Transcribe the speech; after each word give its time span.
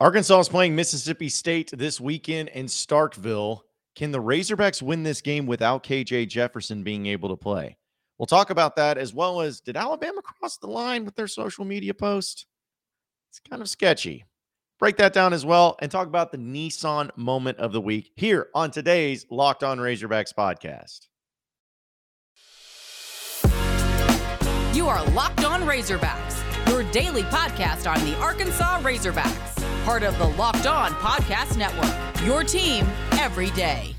Arkansas 0.00 0.38
is 0.38 0.48
playing 0.48 0.76
Mississippi 0.76 1.28
State 1.28 1.72
this 1.76 2.00
weekend 2.00 2.50
in 2.50 2.66
Starkville. 2.66 3.62
Can 3.96 4.12
the 4.12 4.22
Razorbacks 4.22 4.80
win 4.80 5.02
this 5.02 5.20
game 5.20 5.44
without 5.44 5.82
KJ 5.82 6.28
Jefferson 6.28 6.84
being 6.84 7.06
able 7.06 7.28
to 7.30 7.36
play? 7.36 7.76
We'll 8.16 8.26
talk 8.26 8.50
about 8.50 8.76
that 8.76 8.96
as 8.96 9.12
well 9.12 9.40
as 9.40 9.60
did 9.60 9.76
Alabama 9.76 10.22
cross 10.22 10.56
the 10.56 10.68
line 10.68 11.04
with 11.04 11.16
their 11.16 11.26
social 11.26 11.64
media 11.64 11.94
post? 11.94 12.46
It's 13.30 13.40
kind 13.40 13.60
of 13.60 13.68
sketchy. 13.68 14.24
Break 14.78 14.98
that 14.98 15.12
down 15.12 15.32
as 15.32 15.44
well 15.44 15.76
and 15.80 15.90
talk 15.90 16.06
about 16.06 16.30
the 16.30 16.38
Nissan 16.38 17.10
moment 17.16 17.58
of 17.58 17.72
the 17.72 17.80
week 17.80 18.12
here 18.14 18.50
on 18.54 18.70
today's 18.70 19.26
Locked 19.30 19.64
On 19.64 19.78
Razorbacks 19.78 20.32
podcast. 20.32 21.08
You 24.76 24.86
are 24.86 25.04
Locked 25.10 25.44
On 25.44 25.62
Razorbacks, 25.62 26.68
your 26.68 26.84
daily 26.92 27.24
podcast 27.24 27.92
on 27.92 28.04
the 28.08 28.16
Arkansas 28.18 28.80
Razorbacks 28.80 29.57
part 29.88 30.02
of 30.02 30.18
the 30.18 30.28
Locked 30.36 30.66
On 30.66 30.92
Podcast 30.96 31.56
Network. 31.56 31.90
Your 32.26 32.44
team 32.44 32.86
every 33.12 33.48
day. 33.52 33.94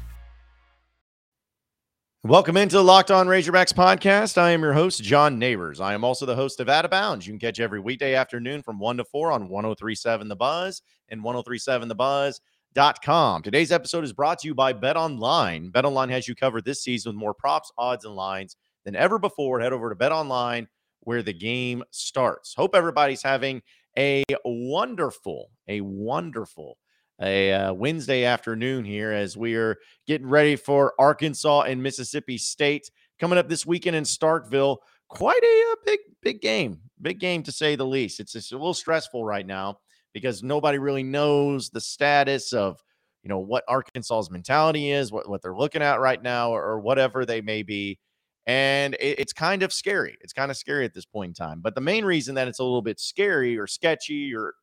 Welcome 2.23 2.57
into 2.57 2.75
the 2.75 2.83
Locked 2.83 3.09
On 3.09 3.25
Razorbacks 3.25 3.73
podcast. 3.73 4.37
I 4.37 4.51
am 4.51 4.61
your 4.61 4.73
host, 4.73 5.01
John 5.01 5.39
Neighbors. 5.39 5.81
I 5.81 5.95
am 5.95 6.03
also 6.03 6.27
the 6.27 6.35
host 6.35 6.59
of 6.59 6.69
Out 6.69 6.85
of 6.85 6.91
Bounds. 6.91 7.25
You 7.25 7.33
can 7.33 7.39
catch 7.39 7.59
every 7.59 7.79
weekday 7.79 8.13
afternoon 8.13 8.61
from 8.61 8.77
1 8.77 8.97
to 8.97 9.03
4 9.03 9.31
on 9.31 9.49
1037 9.49 10.27
The 10.27 10.35
Buzz 10.35 10.83
and 11.09 11.23
1037TheBuzz.com. 11.23 13.41
Today's 13.41 13.71
episode 13.71 14.03
is 14.03 14.13
brought 14.13 14.37
to 14.39 14.47
you 14.47 14.53
by 14.53 14.73
Bet 14.73 14.95
Online. 14.95 15.71
Bet 15.71 15.85
Online 15.85 16.09
has 16.09 16.27
you 16.27 16.35
covered 16.35 16.65
this 16.65 16.83
season 16.83 17.13
with 17.13 17.19
more 17.19 17.33
props, 17.33 17.71
odds, 17.79 18.05
and 18.05 18.13
lines 18.13 18.57
than 18.85 18.95
ever 18.95 19.17
before. 19.17 19.59
Head 19.59 19.73
over 19.73 19.89
to 19.89 19.95
Bet 19.95 20.11
Online 20.11 20.67
where 20.99 21.23
the 21.23 21.33
game 21.33 21.83
starts. 21.89 22.53
Hope 22.53 22.75
everybody's 22.75 23.23
having 23.23 23.63
a 23.97 24.23
wonderful, 24.45 25.49
a 25.69 25.79
wonderful 25.81 26.77
a 27.21 27.51
uh, 27.51 27.73
Wednesday 27.73 28.23
afternoon 28.23 28.85
here 28.85 29.11
as 29.11 29.35
we 29.35 29.55
are 29.55 29.77
getting 30.07 30.27
ready 30.27 30.55
for 30.55 30.93
Arkansas 30.99 31.61
and 31.61 31.83
Mississippi 31.83 32.37
State 32.37 32.89
coming 33.19 33.37
up 33.37 33.49
this 33.49 33.65
weekend 33.65 33.95
in 33.95 34.03
Starkville. 34.03 34.77
Quite 35.09 35.43
a, 35.43 35.45
a 35.45 35.71
uh, 35.71 35.75
big, 35.85 35.99
big 36.21 36.41
game, 36.41 36.79
big 37.01 37.19
game 37.19 37.43
to 37.43 37.51
say 37.51 37.75
the 37.75 37.85
least. 37.85 38.19
It's 38.19 38.33
just 38.33 38.51
a 38.51 38.55
little 38.55 38.73
stressful 38.73 39.25
right 39.25 39.45
now 39.45 39.79
because 40.13 40.43
nobody 40.43 40.77
really 40.77 41.03
knows 41.03 41.69
the 41.69 41.81
status 41.81 42.53
of 42.53 42.81
you 43.23 43.27
know 43.29 43.39
what 43.39 43.65
Arkansas's 43.67 44.31
mentality 44.31 44.91
is, 44.91 45.11
what 45.11 45.27
what 45.27 45.41
they're 45.41 45.55
looking 45.55 45.81
at 45.81 45.99
right 45.99 46.21
now, 46.21 46.51
or, 46.51 46.63
or 46.63 46.79
whatever 46.79 47.25
they 47.25 47.41
may 47.41 47.63
be. 47.63 47.99
And 48.47 48.93
it, 48.95 49.19
it's 49.19 49.33
kind 49.33 49.61
of 49.61 49.73
scary. 49.73 50.17
It's 50.21 50.33
kind 50.33 50.49
of 50.49 50.57
scary 50.57 50.85
at 50.85 50.93
this 50.93 51.05
point 51.05 51.31
in 51.31 51.33
time. 51.33 51.59
But 51.61 51.75
the 51.75 51.81
main 51.81 52.05
reason 52.05 52.35
that 52.35 52.47
it's 52.47 52.59
a 52.59 52.63
little 52.63 52.81
bit 52.81 52.99
scary 52.99 53.57
or 53.57 53.67
sketchy 53.67 54.33
or 54.33 54.53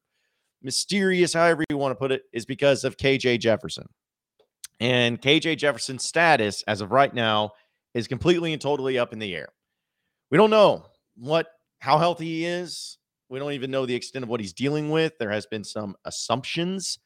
mysterious, 0.62 1.32
however 1.32 1.64
you 1.70 1.76
want 1.76 1.92
to 1.92 1.96
put 1.96 2.12
it, 2.12 2.22
is 2.32 2.46
because 2.46 2.84
of 2.84 2.96
KJ 2.96 3.40
Jefferson. 3.40 3.86
And 4.80 5.20
KJ 5.20 5.58
Jefferson's 5.58 6.04
status 6.04 6.62
as 6.66 6.80
of 6.80 6.92
right 6.92 7.12
now 7.12 7.52
is 7.94 8.06
completely 8.06 8.52
and 8.52 8.60
totally 8.60 8.98
up 8.98 9.12
in 9.12 9.18
the 9.18 9.34
air. 9.34 9.48
We 10.30 10.38
don't 10.38 10.50
know 10.50 10.86
what 11.16 11.46
how 11.80 11.98
healthy 11.98 12.26
he 12.26 12.44
is. 12.44 12.98
We 13.28 13.38
don't 13.38 13.52
even 13.52 13.70
know 13.70 13.86
the 13.86 13.94
extent 13.94 14.22
of 14.22 14.28
what 14.28 14.40
he's 14.40 14.52
dealing 14.52 14.90
with. 14.90 15.14
There 15.18 15.30
has 15.30 15.46
been 15.46 15.64
some 15.64 15.96
assumptions 16.04 16.98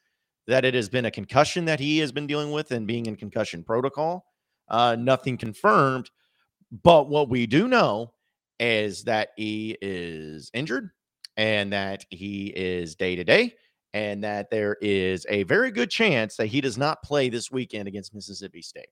that 0.47 0.65
it 0.65 0.75
has 0.75 0.89
been 0.89 1.05
a 1.05 1.11
concussion 1.11 1.65
that 1.67 1.81
he 1.81 1.98
has 1.98 2.12
been 2.12 2.27
dealing 2.27 2.51
with 2.51 2.73
and 2.73 2.87
being 2.87 3.06
in 3.06 3.17
concussion 3.17 3.62
protocol. 3.62 4.25
Uh, 4.69 4.97
nothing 4.98 5.37
confirmed, 5.37 6.11
but 6.83 7.09
what 7.09 7.28
we 7.28 7.47
do 7.47 7.69
know 7.69 8.12
is 8.59 9.05
that 9.05 9.31
he 9.37 9.77
is 9.81 10.51
injured 10.53 10.91
and 11.41 11.73
that 11.73 12.05
he 12.11 12.53
is 12.55 12.95
day 12.95 13.17
to 13.17 13.25
day 13.25 13.55
and 13.95 14.23
that 14.23 14.51
there 14.51 14.77
is 14.83 15.25
a 15.31 15.43
very 15.45 15.71
good 15.71 15.89
chance 15.89 16.37
that 16.37 16.49
he 16.49 16.61
does 16.61 16.77
not 16.77 17.03
play 17.03 17.31
this 17.31 17.51
weekend 17.51 17.89
against 17.89 18.15
Mississippi 18.15 18.61
State. 18.61 18.91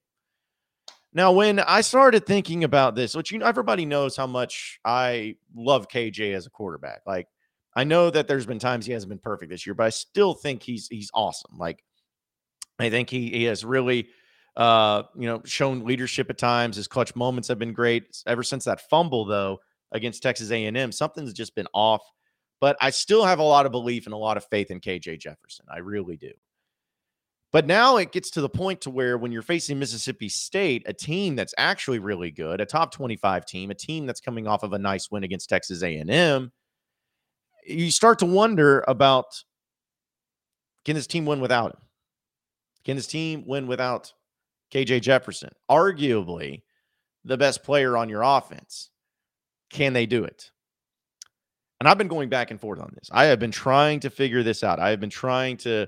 Now, 1.12 1.30
when 1.30 1.58
I 1.60 1.82
started 1.82 2.24
thinking 2.24 2.64
about 2.64 2.94
this, 2.94 3.14
which 3.14 3.30
you 3.30 3.38
know, 3.38 3.44
everybody 3.44 3.84
knows 3.84 4.16
how 4.16 4.26
much 4.26 4.80
I 4.82 5.36
love 5.54 5.88
KJ 5.88 6.34
as 6.34 6.46
a 6.46 6.50
quarterback. 6.50 7.02
Like, 7.06 7.28
I 7.76 7.84
know 7.84 8.08
that 8.08 8.26
there's 8.26 8.46
been 8.46 8.58
times 8.58 8.86
he 8.86 8.92
hasn't 8.92 9.10
been 9.10 9.18
perfect 9.18 9.50
this 9.50 9.66
year, 9.66 9.74
but 9.74 9.84
I 9.84 9.90
still 9.90 10.32
think 10.32 10.62
he's 10.62 10.88
he's 10.88 11.10
awesome. 11.12 11.58
Like, 11.58 11.84
I 12.78 12.88
think 12.88 13.10
he 13.10 13.28
he 13.28 13.44
has 13.44 13.62
really 13.62 14.08
uh, 14.56 15.02
you 15.14 15.26
know, 15.26 15.42
shown 15.44 15.84
leadership 15.84 16.30
at 16.30 16.38
times. 16.38 16.76
His 16.76 16.88
clutch 16.88 17.14
moments 17.14 17.48
have 17.48 17.58
been 17.58 17.74
great. 17.74 18.22
Ever 18.26 18.42
since 18.42 18.64
that 18.64 18.88
fumble, 18.88 19.26
though, 19.26 19.58
against 19.92 20.22
Texas 20.22 20.50
A&M, 20.50 20.92
something's 20.92 21.34
just 21.34 21.54
been 21.54 21.68
off. 21.74 22.02
But 22.60 22.76
I 22.80 22.90
still 22.90 23.24
have 23.24 23.38
a 23.38 23.44
lot 23.44 23.66
of 23.66 23.72
belief 23.72 24.06
and 24.06 24.12
a 24.12 24.18
lot 24.18 24.36
of 24.36 24.44
faith 24.46 24.70
in 24.70 24.80
KJ 24.80 25.20
Jefferson. 25.20 25.66
I 25.72 25.78
really 25.78 26.16
do. 26.16 26.32
But 27.50 27.66
now 27.66 27.96
it 27.96 28.12
gets 28.12 28.30
to 28.32 28.40
the 28.40 28.48
point 28.48 28.82
to 28.82 28.90
where 28.90 29.16
when 29.16 29.32
you're 29.32 29.42
facing 29.42 29.78
Mississippi 29.78 30.28
State, 30.28 30.82
a 30.86 30.92
team 30.92 31.34
that's 31.34 31.54
actually 31.56 31.98
really 31.98 32.30
good, 32.30 32.60
a 32.60 32.66
top 32.66 32.92
25 32.92 33.46
team, 33.46 33.70
a 33.70 33.74
team 33.74 34.04
that's 34.04 34.20
coming 34.20 34.46
off 34.46 34.62
of 34.62 34.74
a 34.74 34.78
nice 34.78 35.10
win 35.10 35.24
against 35.24 35.48
Texas 35.48 35.82
A&M, 35.82 36.52
you 37.66 37.90
start 37.90 38.18
to 38.18 38.26
wonder 38.26 38.84
about 38.86 39.44
can 40.84 40.94
this 40.94 41.06
team 41.06 41.24
win 41.24 41.40
without 41.40 41.72
him? 41.72 41.80
Can 42.84 42.96
this 42.96 43.06
team 43.06 43.44
win 43.46 43.66
without 43.66 44.12
KJ 44.72 45.02
Jefferson, 45.02 45.50
arguably 45.70 46.62
the 47.24 47.36
best 47.36 47.62
player 47.62 47.96
on 47.96 48.08
your 48.08 48.22
offense. 48.22 48.90
Can 49.70 49.92
they 49.92 50.06
do 50.06 50.24
it? 50.24 50.50
And 51.80 51.88
I've 51.88 51.98
been 51.98 52.08
going 52.08 52.28
back 52.28 52.50
and 52.50 52.60
forth 52.60 52.80
on 52.80 52.92
this. 52.94 53.08
I 53.12 53.26
have 53.26 53.38
been 53.38 53.52
trying 53.52 54.00
to 54.00 54.10
figure 54.10 54.42
this 54.42 54.64
out. 54.64 54.80
I 54.80 54.90
have 54.90 55.00
been 55.00 55.10
trying 55.10 55.56
to 55.58 55.86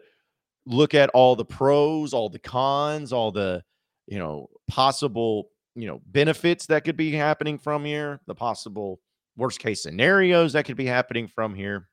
look 0.66 0.94
at 0.94 1.10
all 1.10 1.34
the 1.34 1.44
pros, 1.44 2.12
all 2.12 2.28
the 2.28 2.38
cons, 2.38 3.12
all 3.12 3.32
the, 3.32 3.62
you 4.06 4.18
know, 4.18 4.48
possible, 4.68 5.48
you 5.74 5.86
know, 5.86 6.00
benefits 6.06 6.66
that 6.66 6.84
could 6.84 6.96
be 6.96 7.10
happening 7.10 7.58
from 7.58 7.84
here, 7.84 8.20
the 8.26 8.34
possible 8.34 9.00
worst 9.36 9.58
case 9.58 9.82
scenarios 9.82 10.52
that 10.52 10.64
could 10.64 10.76
be 10.76 10.86
happening 10.86 11.26
from 11.26 11.54
here. 11.54 11.88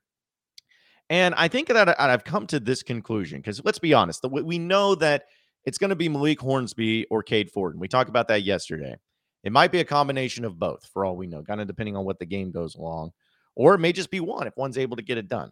And 1.09 1.33
I 1.35 1.47
think 1.47 1.69
that 1.69 1.99
I've 1.99 2.25
come 2.25 2.45
to 2.47 2.59
this 2.59 2.83
conclusion 2.83 3.39
because 3.39 3.63
let's 3.63 3.79
be 3.79 3.93
honest, 3.93 4.23
we 4.29 4.59
know 4.59 4.93
that 4.95 5.23
it's 5.65 5.77
going 5.77 5.89
to 5.89 5.95
be 5.95 6.09
Malik 6.09 6.39
Hornsby 6.39 7.05
or 7.09 7.23
Cade 7.23 7.49
Fortin. 7.49 7.79
We 7.79 7.87
talked 7.87 8.09
about 8.09 8.27
that 8.27 8.43
yesterday. 8.43 8.95
It 9.43 9.51
might 9.51 9.71
be 9.71 9.79
a 9.79 9.85
combination 9.85 10.43
of 10.43 10.59
both 10.59 10.85
for 10.91 11.05
all 11.05 11.15
we 11.15 11.27
know, 11.27 11.41
kind 11.43 11.61
of 11.61 11.67
depending 11.67 11.95
on 11.95 12.03
what 12.03 12.19
the 12.19 12.25
game 12.25 12.51
goes 12.51 12.75
along. 12.75 13.11
Or 13.57 13.73
it 13.73 13.79
may 13.79 13.91
just 13.91 14.12
be 14.12 14.19
one 14.19 14.45
if 14.45 14.56
one's 14.56 14.78
able 14.78 14.97
to 14.97 15.03
get 15.03 15.18
it 15.18 15.28
done. 15.28 15.50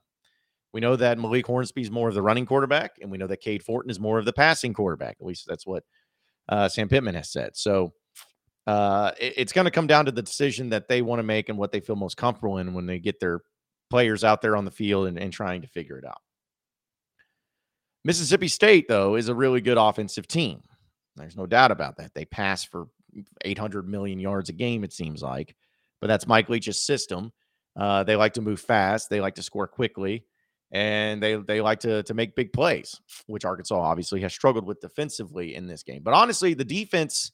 We 0.71 0.79
know 0.79 0.95
that 0.95 1.17
Malik 1.17 1.47
Hornsby 1.47 1.81
is 1.81 1.89
more 1.89 2.07
of 2.07 2.13
the 2.13 2.21
running 2.21 2.45
quarterback, 2.45 2.97
and 3.01 3.09
we 3.09 3.17
know 3.17 3.25
that 3.25 3.41
Cade 3.41 3.63
Fortin 3.63 3.89
is 3.89 3.99
more 3.99 4.19
of 4.19 4.25
the 4.25 4.33
passing 4.33 4.73
quarterback. 4.73 5.17
At 5.19 5.25
least 5.25 5.45
that's 5.47 5.65
what 5.65 5.83
uh, 6.47 6.69
Sam 6.69 6.87
Pittman 6.87 7.15
has 7.15 7.31
said. 7.31 7.57
So 7.57 7.93
uh, 8.67 9.11
it, 9.19 9.33
it's 9.37 9.53
going 9.53 9.65
to 9.65 9.71
come 9.71 9.87
down 9.87 10.05
to 10.05 10.11
the 10.11 10.21
decision 10.21 10.69
that 10.69 10.87
they 10.87 11.01
want 11.01 11.19
to 11.19 11.23
make 11.23 11.49
and 11.49 11.57
what 11.57 11.71
they 11.71 11.79
feel 11.79 11.95
most 11.95 12.15
comfortable 12.15 12.59
in 12.59 12.75
when 12.75 12.85
they 12.85 12.99
get 12.99 13.19
their 13.19 13.41
players 13.89 14.23
out 14.23 14.43
there 14.43 14.55
on 14.55 14.65
the 14.65 14.71
field 14.71 15.07
and, 15.07 15.17
and 15.17 15.33
trying 15.33 15.63
to 15.63 15.67
figure 15.67 15.97
it 15.97 16.05
out. 16.05 16.21
Mississippi 18.03 18.47
State, 18.47 18.87
though, 18.87 19.15
is 19.15 19.29
a 19.29 19.35
really 19.35 19.61
good 19.61 19.79
offensive 19.79 20.27
team. 20.27 20.61
There's 21.15 21.37
no 21.37 21.47
doubt 21.47 21.71
about 21.71 21.97
that. 21.97 22.13
They 22.13 22.25
pass 22.25 22.63
for 22.63 22.85
800 23.43 23.87
million 23.87 24.19
yards 24.19 24.49
a 24.49 24.53
game, 24.53 24.83
it 24.83 24.93
seems 24.93 25.23
like, 25.23 25.55
but 26.01 26.07
that's 26.07 26.27
Mike 26.27 26.49
Leach's 26.49 26.85
system. 26.85 27.31
Uh, 27.75 28.03
they 28.03 28.15
like 28.15 28.33
to 28.33 28.41
move 28.41 28.59
fast, 28.59 29.09
they 29.09 29.19
like 29.19 29.35
to 29.35 29.43
score 29.43 29.67
quickly, 29.67 30.23
and 30.71 31.21
they 31.21 31.35
they 31.35 31.61
like 31.61 31.79
to 31.81 32.03
to 32.03 32.13
make 32.13 32.35
big 32.35 32.53
plays, 32.53 32.99
which 33.27 33.45
Arkansas 33.45 33.79
obviously 33.79 34.21
has 34.21 34.33
struggled 34.33 34.65
with 34.65 34.79
defensively 34.79 35.55
in 35.55 35.67
this 35.67 35.83
game. 35.83 36.01
But 36.03 36.13
honestly, 36.13 36.53
the 36.53 36.65
defense 36.65 37.31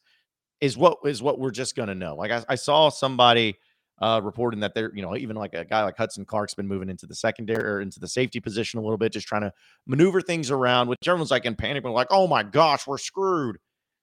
is 0.59 0.77
what 0.77 0.97
is 1.05 1.21
what 1.21 1.39
we're 1.39 1.51
just 1.51 1.75
to 1.75 1.95
know. 1.95 2.15
Like 2.15 2.31
I, 2.31 2.43
I 2.49 2.55
saw 2.55 2.89
somebody 2.89 3.57
uh, 4.01 4.19
reporting 4.23 4.61
that 4.61 4.73
they're, 4.73 4.91
you 4.95 5.01
know, 5.01 5.15
even 5.15 5.35
like 5.35 5.53
a 5.53 5.63
guy 5.63 5.83
like 5.83 5.95
Hudson 5.95 6.25
Clark's 6.25 6.55
been 6.55 6.67
moving 6.67 6.89
into 6.89 7.05
the 7.05 7.13
secondary 7.13 7.63
or 7.63 7.81
into 7.81 7.99
the 7.99 8.07
safety 8.07 8.39
position 8.39 8.79
a 8.79 8.81
little 8.81 8.97
bit, 8.97 9.13
just 9.13 9.27
trying 9.27 9.43
to 9.43 9.53
maneuver 9.85 10.21
things 10.21 10.49
around, 10.49 10.87
which 10.87 11.07
everyone's 11.07 11.29
like 11.29 11.45
in 11.45 11.55
panic, 11.55 11.83
but 11.83 11.91
like, 11.91 12.07
oh 12.09 12.27
my 12.27 12.41
gosh, 12.41 12.87
we're 12.87 12.97
screwed. 12.97 13.57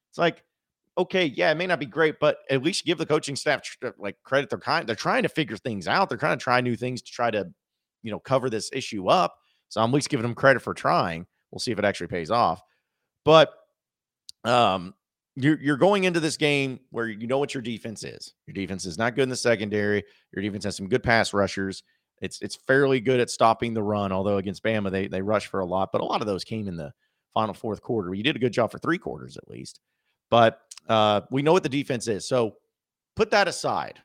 It's 0.09 0.17
like, 0.17 0.43
okay, 0.99 1.25
yeah, 1.25 1.49
it 1.49 1.55
may 1.55 1.65
not 1.65 1.79
be 1.79 1.85
great, 1.85 2.19
but 2.19 2.39
at 2.49 2.61
least 2.61 2.85
give 2.85 2.97
the 2.97 3.05
coaching 3.05 3.35
staff 3.35 3.61
uh, 3.83 3.91
like 3.97 4.17
credit. 4.23 4.49
They're 4.49 4.59
kind, 4.59 4.85
they're 4.87 4.95
trying 4.95 5.23
to 5.23 5.29
figure 5.29 5.57
things 5.57 5.87
out. 5.87 6.09
They're 6.09 6.17
trying 6.17 6.37
to 6.37 6.43
try 6.43 6.59
new 6.61 6.75
things 6.75 7.01
to 7.01 7.11
try 7.11 7.31
to, 7.31 7.49
you 8.03 8.11
know, 8.11 8.19
cover 8.19 8.49
this 8.49 8.69
issue 8.73 9.07
up. 9.07 9.35
So 9.69 9.81
I'm 9.81 9.89
at 9.89 9.93
least 9.93 10.09
giving 10.09 10.23
them 10.23 10.35
credit 10.35 10.61
for 10.61 10.73
trying. 10.73 11.25
We'll 11.51 11.59
see 11.59 11.71
if 11.71 11.79
it 11.79 11.85
actually 11.85 12.07
pays 12.07 12.29
off. 12.29 12.61
But 13.23 13.53
um, 14.43 14.93
you're 15.35 15.59
you're 15.61 15.77
going 15.77 16.03
into 16.03 16.19
this 16.19 16.37
game 16.37 16.79
where 16.89 17.07
you 17.07 17.27
know 17.27 17.37
what 17.37 17.53
your 17.53 17.63
defense 17.63 18.03
is. 18.03 18.33
Your 18.45 18.53
defense 18.53 18.85
is 18.85 18.97
not 18.97 19.15
good 19.15 19.23
in 19.23 19.29
the 19.29 19.35
secondary. 19.35 20.03
Your 20.33 20.43
defense 20.43 20.65
has 20.65 20.75
some 20.75 20.89
good 20.89 21.03
pass 21.03 21.33
rushers. 21.33 21.83
It's 22.21 22.41
it's 22.41 22.55
fairly 22.67 22.99
good 22.99 23.19
at 23.19 23.29
stopping 23.29 23.73
the 23.73 23.83
run, 23.83 24.11
although 24.11 24.37
against 24.37 24.63
Bama 24.63 24.91
they 24.91 25.07
they 25.07 25.21
rush 25.21 25.47
for 25.47 25.61
a 25.61 25.65
lot, 25.65 25.91
but 25.91 26.01
a 26.01 26.05
lot 26.05 26.21
of 26.21 26.27
those 26.27 26.43
came 26.43 26.67
in 26.67 26.75
the 26.75 26.91
final 27.33 27.53
fourth 27.53 27.81
quarter. 27.81 28.13
You 28.13 28.23
did 28.23 28.35
a 28.35 28.39
good 28.39 28.53
job 28.53 28.71
for 28.71 28.79
three 28.79 28.97
quarters 28.97 29.37
at 29.37 29.49
least. 29.49 29.79
But 30.29 30.61
uh, 30.87 31.21
we 31.31 31.41
know 31.41 31.53
what 31.53 31.63
the 31.63 31.69
defense 31.69 32.07
is. 32.07 32.27
So 32.27 32.55
put 33.15 33.31
that 33.31 33.47
aside. 33.47 33.99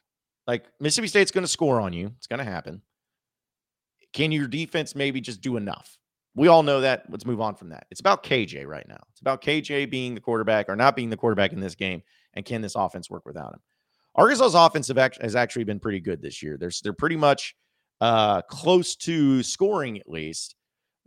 Like 0.46 0.64
Mississippi 0.80 1.08
State's 1.08 1.30
going 1.30 1.44
to 1.44 1.48
score 1.48 1.80
on 1.80 1.92
you. 1.92 2.12
It's 2.16 2.26
going 2.26 2.38
to 2.38 2.44
happen. 2.44 2.82
Can 4.12 4.30
your 4.30 4.46
defense 4.46 4.94
maybe 4.94 5.20
just 5.20 5.40
do 5.40 5.56
enough? 5.56 5.98
we 6.34 6.48
all 6.48 6.62
know 6.62 6.80
that. 6.80 7.04
Let's 7.08 7.26
move 7.26 7.40
on 7.40 7.54
from 7.54 7.68
that. 7.70 7.86
It's 7.90 8.00
about 8.00 8.24
KJ 8.24 8.66
right 8.66 8.86
now. 8.88 9.02
It's 9.10 9.20
about 9.20 9.40
KJ 9.40 9.90
being 9.90 10.14
the 10.14 10.20
quarterback 10.20 10.68
or 10.68 10.76
not 10.76 10.96
being 10.96 11.10
the 11.10 11.16
quarterback 11.16 11.52
in 11.52 11.60
this 11.60 11.74
game, 11.74 12.02
and 12.34 12.44
can 12.44 12.60
this 12.60 12.74
offense 12.74 13.08
work 13.08 13.24
without 13.24 13.54
him? 13.54 13.60
Arkansas's 14.16 14.54
offense 14.54 14.88
has 15.20 15.36
actually 15.36 15.64
been 15.64 15.80
pretty 15.80 16.00
good 16.00 16.22
this 16.22 16.42
year. 16.42 16.56
They're 16.56 16.70
they're 16.82 16.92
pretty 16.92 17.16
much 17.16 17.54
uh, 18.00 18.42
close 18.42 18.96
to 18.96 19.42
scoring 19.42 19.98
at 19.98 20.08
least 20.08 20.56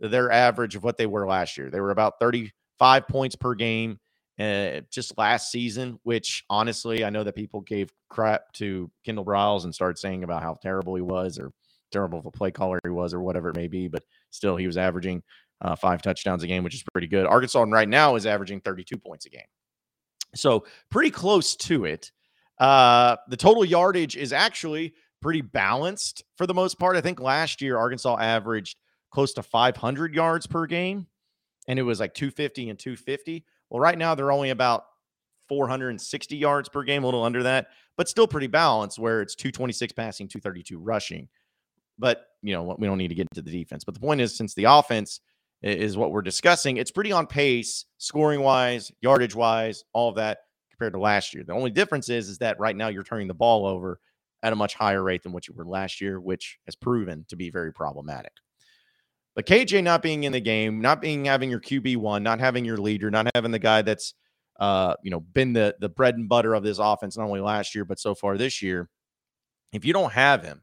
their 0.00 0.30
average 0.30 0.76
of 0.76 0.84
what 0.84 0.96
they 0.96 1.06
were 1.06 1.26
last 1.26 1.58
year. 1.58 1.70
They 1.70 1.80
were 1.80 1.90
about 1.90 2.14
35 2.20 3.08
points 3.08 3.36
per 3.36 3.54
game 3.54 3.98
uh, 4.38 4.80
just 4.90 5.18
last 5.18 5.50
season, 5.50 5.98
which 6.04 6.44
honestly, 6.48 7.04
I 7.04 7.10
know 7.10 7.24
that 7.24 7.34
people 7.34 7.60
gave 7.60 7.90
crap 8.08 8.52
to 8.54 8.90
Kendall 9.04 9.24
Briles 9.24 9.64
and 9.64 9.74
started 9.74 9.98
saying 9.98 10.24
about 10.24 10.42
how 10.42 10.54
terrible 10.62 10.94
he 10.94 11.02
was 11.02 11.38
or 11.38 11.52
terrible 11.90 12.18
of 12.18 12.26
a 12.26 12.30
play 12.30 12.50
caller 12.50 12.78
he 12.84 12.90
was 12.90 13.14
or 13.14 13.20
whatever 13.20 13.50
it 13.50 13.56
may 13.56 13.68
be, 13.68 13.88
but 13.88 14.04
still 14.30 14.56
he 14.56 14.66
was 14.66 14.76
averaging 14.76 15.22
uh, 15.60 15.74
five 15.74 16.02
touchdowns 16.02 16.44
a 16.44 16.46
game, 16.46 16.62
which 16.62 16.74
is 16.74 16.84
pretty 16.92 17.08
good. 17.08 17.26
Arkansas 17.26 17.64
right 17.68 17.88
now 17.88 18.14
is 18.14 18.26
averaging 18.26 18.60
32 18.60 18.96
points 18.96 19.26
a 19.26 19.30
game. 19.30 19.46
So 20.34 20.64
pretty 20.90 21.10
close 21.10 21.56
to 21.56 21.84
it. 21.84 22.12
Uh, 22.58 23.16
the 23.28 23.36
total 23.36 23.64
yardage 23.64 24.16
is 24.16 24.32
actually 24.32 24.94
pretty 25.20 25.40
balanced 25.40 26.22
for 26.36 26.46
the 26.46 26.54
most 26.54 26.78
part. 26.78 26.96
I 26.96 27.00
think 27.00 27.20
last 27.20 27.60
year 27.62 27.76
Arkansas 27.76 28.18
averaged 28.18 28.76
close 29.10 29.32
to 29.34 29.42
500 29.42 30.14
yards 30.14 30.46
per 30.46 30.66
game, 30.66 31.06
and 31.66 31.78
it 31.78 31.82
was 31.82 32.00
like 32.00 32.14
250 32.14 32.70
and 32.70 32.78
250. 32.78 33.44
Well, 33.70 33.80
right 33.80 33.98
now 33.98 34.14
they're 34.14 34.32
only 34.32 34.50
about 34.50 34.84
460 35.48 36.36
yards 36.36 36.68
per 36.68 36.82
game, 36.82 37.02
a 37.02 37.06
little 37.06 37.24
under 37.24 37.42
that, 37.44 37.68
but 37.96 38.08
still 38.08 38.26
pretty 38.26 38.46
balanced 38.46 38.98
where 38.98 39.20
it's 39.22 39.34
226 39.34 39.92
passing, 39.92 40.28
232 40.28 40.78
rushing. 40.78 41.28
But, 41.98 42.26
you 42.42 42.52
know, 42.52 42.76
we 42.78 42.86
don't 42.86 42.98
need 42.98 43.08
to 43.08 43.14
get 43.14 43.26
into 43.32 43.42
the 43.42 43.50
defense. 43.50 43.84
But 43.84 43.94
the 43.94 44.00
point 44.00 44.20
is, 44.20 44.36
since 44.36 44.54
the 44.54 44.64
offense 44.64 45.20
is 45.62 45.96
what 45.96 46.12
we're 46.12 46.22
discussing, 46.22 46.76
it's 46.76 46.90
pretty 46.92 47.10
on 47.10 47.26
pace, 47.26 47.86
scoring 47.98 48.40
wise, 48.40 48.92
yardage 49.00 49.34
wise, 49.34 49.84
all 49.92 50.10
of 50.10 50.16
that 50.16 50.38
compared 50.70 50.92
to 50.92 51.00
last 51.00 51.34
year. 51.34 51.42
The 51.44 51.54
only 51.54 51.70
difference 51.70 52.08
is, 52.08 52.28
is 52.28 52.38
that 52.38 52.60
right 52.60 52.76
now 52.76 52.88
you're 52.88 53.02
turning 53.02 53.26
the 53.26 53.34
ball 53.34 53.66
over 53.66 53.98
at 54.44 54.52
a 54.52 54.56
much 54.56 54.74
higher 54.74 55.02
rate 55.02 55.24
than 55.24 55.32
what 55.32 55.48
you 55.48 55.54
were 55.54 55.64
last 55.64 56.00
year, 56.00 56.20
which 56.20 56.58
has 56.66 56.76
proven 56.76 57.24
to 57.28 57.36
be 57.36 57.50
very 57.50 57.72
problematic. 57.72 58.32
But 59.38 59.46
KJ 59.46 59.84
not 59.84 60.02
being 60.02 60.24
in 60.24 60.32
the 60.32 60.40
game, 60.40 60.80
not 60.80 61.00
being 61.00 61.26
having 61.26 61.48
your 61.48 61.60
QB 61.60 61.98
one, 61.98 62.24
not 62.24 62.40
having 62.40 62.64
your 62.64 62.76
leader, 62.76 63.08
not 63.08 63.30
having 63.36 63.52
the 63.52 63.60
guy 63.60 63.82
that's 63.82 64.12
uh, 64.58 64.94
you 65.04 65.12
know, 65.12 65.20
been 65.20 65.52
the 65.52 65.76
the 65.78 65.88
bread 65.88 66.16
and 66.16 66.28
butter 66.28 66.54
of 66.54 66.64
this 66.64 66.78
offense 66.80 67.16
not 67.16 67.26
only 67.26 67.38
last 67.38 67.72
year 67.72 67.84
but 67.84 68.00
so 68.00 68.16
far 68.16 68.36
this 68.36 68.62
year. 68.62 68.88
If 69.72 69.84
you 69.84 69.92
don't 69.92 70.12
have 70.12 70.42
him, 70.42 70.60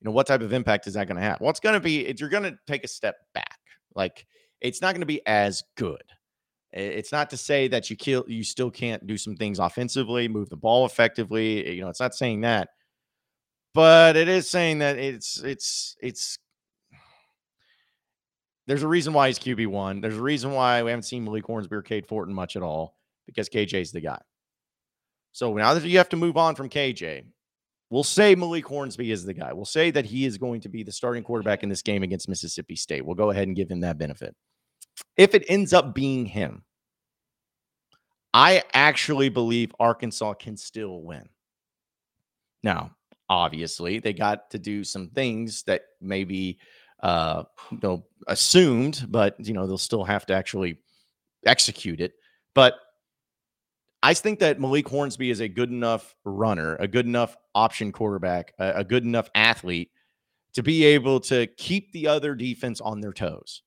you 0.00 0.04
know 0.04 0.12
what 0.12 0.28
type 0.28 0.40
of 0.40 0.52
impact 0.52 0.86
is 0.86 0.94
that 0.94 1.08
going 1.08 1.16
to 1.16 1.22
have? 1.22 1.40
Well, 1.40 1.50
it's 1.50 1.58
going 1.58 1.72
to 1.72 1.80
be 1.80 2.14
you're 2.16 2.28
going 2.28 2.44
to 2.44 2.56
take 2.68 2.84
a 2.84 2.88
step 2.88 3.16
back. 3.34 3.58
Like 3.96 4.24
it's 4.60 4.80
not 4.80 4.94
going 4.94 5.00
to 5.00 5.06
be 5.06 5.26
as 5.26 5.64
good. 5.76 6.04
It's 6.72 7.10
not 7.10 7.28
to 7.30 7.36
say 7.36 7.66
that 7.66 7.90
you 7.90 7.96
kill 7.96 8.24
you 8.28 8.44
still 8.44 8.70
can't 8.70 9.04
do 9.04 9.16
some 9.16 9.34
things 9.34 9.58
offensively, 9.58 10.28
move 10.28 10.48
the 10.48 10.56
ball 10.56 10.86
effectively. 10.86 11.74
You 11.74 11.80
know, 11.80 11.88
it's 11.88 11.98
not 11.98 12.14
saying 12.14 12.42
that, 12.42 12.68
but 13.74 14.16
it 14.16 14.28
is 14.28 14.48
saying 14.48 14.78
that 14.78 14.96
it's 14.96 15.42
it's 15.42 15.96
it's 16.00 16.38
there's 18.66 18.82
a 18.82 18.88
reason 18.88 19.12
why 19.12 19.28
he's 19.28 19.38
QB 19.38 19.66
one. 19.68 20.00
There's 20.00 20.16
a 20.16 20.22
reason 20.22 20.52
why 20.52 20.82
we 20.82 20.90
haven't 20.90 21.04
seen 21.04 21.24
Malik 21.24 21.44
Hornsby 21.44 21.74
or 21.74 21.82
Cade 21.82 22.06
Fortin 22.06 22.34
much 22.34 22.56
at 22.56 22.62
all 22.62 22.96
because 23.26 23.48
KJ's 23.48 23.92
the 23.92 24.00
guy. 24.00 24.20
So 25.32 25.54
now 25.54 25.74
that 25.74 25.84
you 25.84 25.98
have 25.98 26.10
to 26.10 26.16
move 26.16 26.36
on 26.36 26.54
from 26.54 26.68
KJ, 26.68 27.24
we'll 27.90 28.04
say 28.04 28.34
Malik 28.34 28.66
Hornsby 28.66 29.10
is 29.10 29.24
the 29.24 29.34
guy. 29.34 29.52
We'll 29.52 29.64
say 29.64 29.90
that 29.90 30.04
he 30.04 30.26
is 30.26 30.38
going 30.38 30.60
to 30.60 30.68
be 30.68 30.82
the 30.82 30.92
starting 30.92 31.24
quarterback 31.24 31.62
in 31.62 31.68
this 31.68 31.82
game 31.82 32.02
against 32.02 32.28
Mississippi 32.28 32.76
State. 32.76 33.04
We'll 33.04 33.16
go 33.16 33.30
ahead 33.30 33.48
and 33.48 33.56
give 33.56 33.70
him 33.70 33.80
that 33.80 33.98
benefit. 33.98 34.34
If 35.16 35.34
it 35.34 35.44
ends 35.48 35.72
up 35.72 35.94
being 35.94 36.26
him, 36.26 36.64
I 38.34 38.62
actually 38.72 39.28
believe 39.28 39.74
Arkansas 39.78 40.34
can 40.34 40.56
still 40.56 41.02
win. 41.02 41.28
Now, 42.62 42.92
obviously, 43.28 43.98
they 43.98 44.12
got 44.12 44.50
to 44.50 44.58
do 44.58 44.84
some 44.84 45.08
things 45.08 45.64
that 45.64 45.82
maybe 46.00 46.58
uh, 47.02 47.44
you 47.70 47.80
know 47.82 48.04
assumed, 48.26 49.06
but 49.08 49.36
you 49.38 49.54
know 49.54 49.66
they'll 49.66 49.78
still 49.78 50.04
have 50.04 50.26
to 50.26 50.34
actually 50.34 50.78
execute 51.44 52.00
it. 52.00 52.14
But 52.54 52.74
I 54.02 54.14
think 54.14 54.40
that 54.40 54.60
Malik 54.60 54.88
Hornsby 54.88 55.30
is 55.30 55.40
a 55.40 55.48
good 55.48 55.70
enough 55.70 56.14
runner, 56.24 56.76
a 56.76 56.88
good 56.88 57.06
enough 57.06 57.36
option 57.54 57.92
quarterback, 57.92 58.52
a, 58.58 58.72
a 58.76 58.84
good 58.84 59.04
enough 59.04 59.30
athlete 59.34 59.90
to 60.54 60.62
be 60.62 60.84
able 60.84 61.20
to 61.20 61.46
keep 61.46 61.92
the 61.92 62.08
other 62.08 62.34
defense 62.34 62.80
on 62.80 63.00
their 63.00 63.12
toes. 63.12 63.62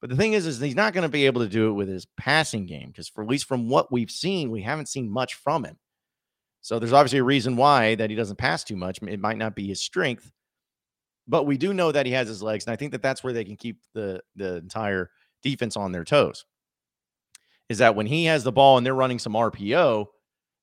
But 0.00 0.10
the 0.10 0.16
thing 0.16 0.32
is, 0.32 0.46
is 0.46 0.60
he's 0.60 0.74
not 0.74 0.94
going 0.94 1.02
to 1.02 1.08
be 1.08 1.26
able 1.26 1.42
to 1.42 1.48
do 1.48 1.68
it 1.68 1.72
with 1.72 1.88
his 1.88 2.06
passing 2.16 2.66
game 2.66 2.88
because, 2.88 3.08
for 3.08 3.22
at 3.22 3.28
least 3.28 3.46
from 3.46 3.68
what 3.68 3.92
we've 3.92 4.10
seen, 4.10 4.50
we 4.50 4.62
haven't 4.62 4.88
seen 4.88 5.08
much 5.08 5.34
from 5.34 5.64
him. 5.64 5.78
So 6.60 6.78
there's 6.78 6.92
obviously 6.92 7.20
a 7.20 7.24
reason 7.24 7.56
why 7.56 7.94
that 7.94 8.10
he 8.10 8.16
doesn't 8.16 8.36
pass 8.36 8.64
too 8.64 8.76
much. 8.76 8.98
It 9.02 9.20
might 9.20 9.38
not 9.38 9.54
be 9.54 9.68
his 9.68 9.80
strength, 9.80 10.30
but 11.32 11.46
we 11.46 11.56
do 11.56 11.72
know 11.72 11.90
that 11.90 12.04
he 12.04 12.12
has 12.12 12.28
his 12.28 12.42
legs, 12.42 12.66
and 12.66 12.74
I 12.74 12.76
think 12.76 12.92
that 12.92 13.00
that's 13.00 13.24
where 13.24 13.32
they 13.32 13.42
can 13.42 13.56
keep 13.56 13.80
the 13.94 14.20
the 14.36 14.56
entire 14.56 15.10
defense 15.42 15.78
on 15.78 15.90
their 15.90 16.04
toes 16.04 16.44
is 17.70 17.78
that 17.78 17.96
when 17.96 18.06
he 18.06 18.26
has 18.26 18.44
the 18.44 18.52
ball 18.52 18.76
and 18.76 18.84
they're 18.84 18.94
running 18.94 19.18
some 19.18 19.32
RPO, 19.32 20.06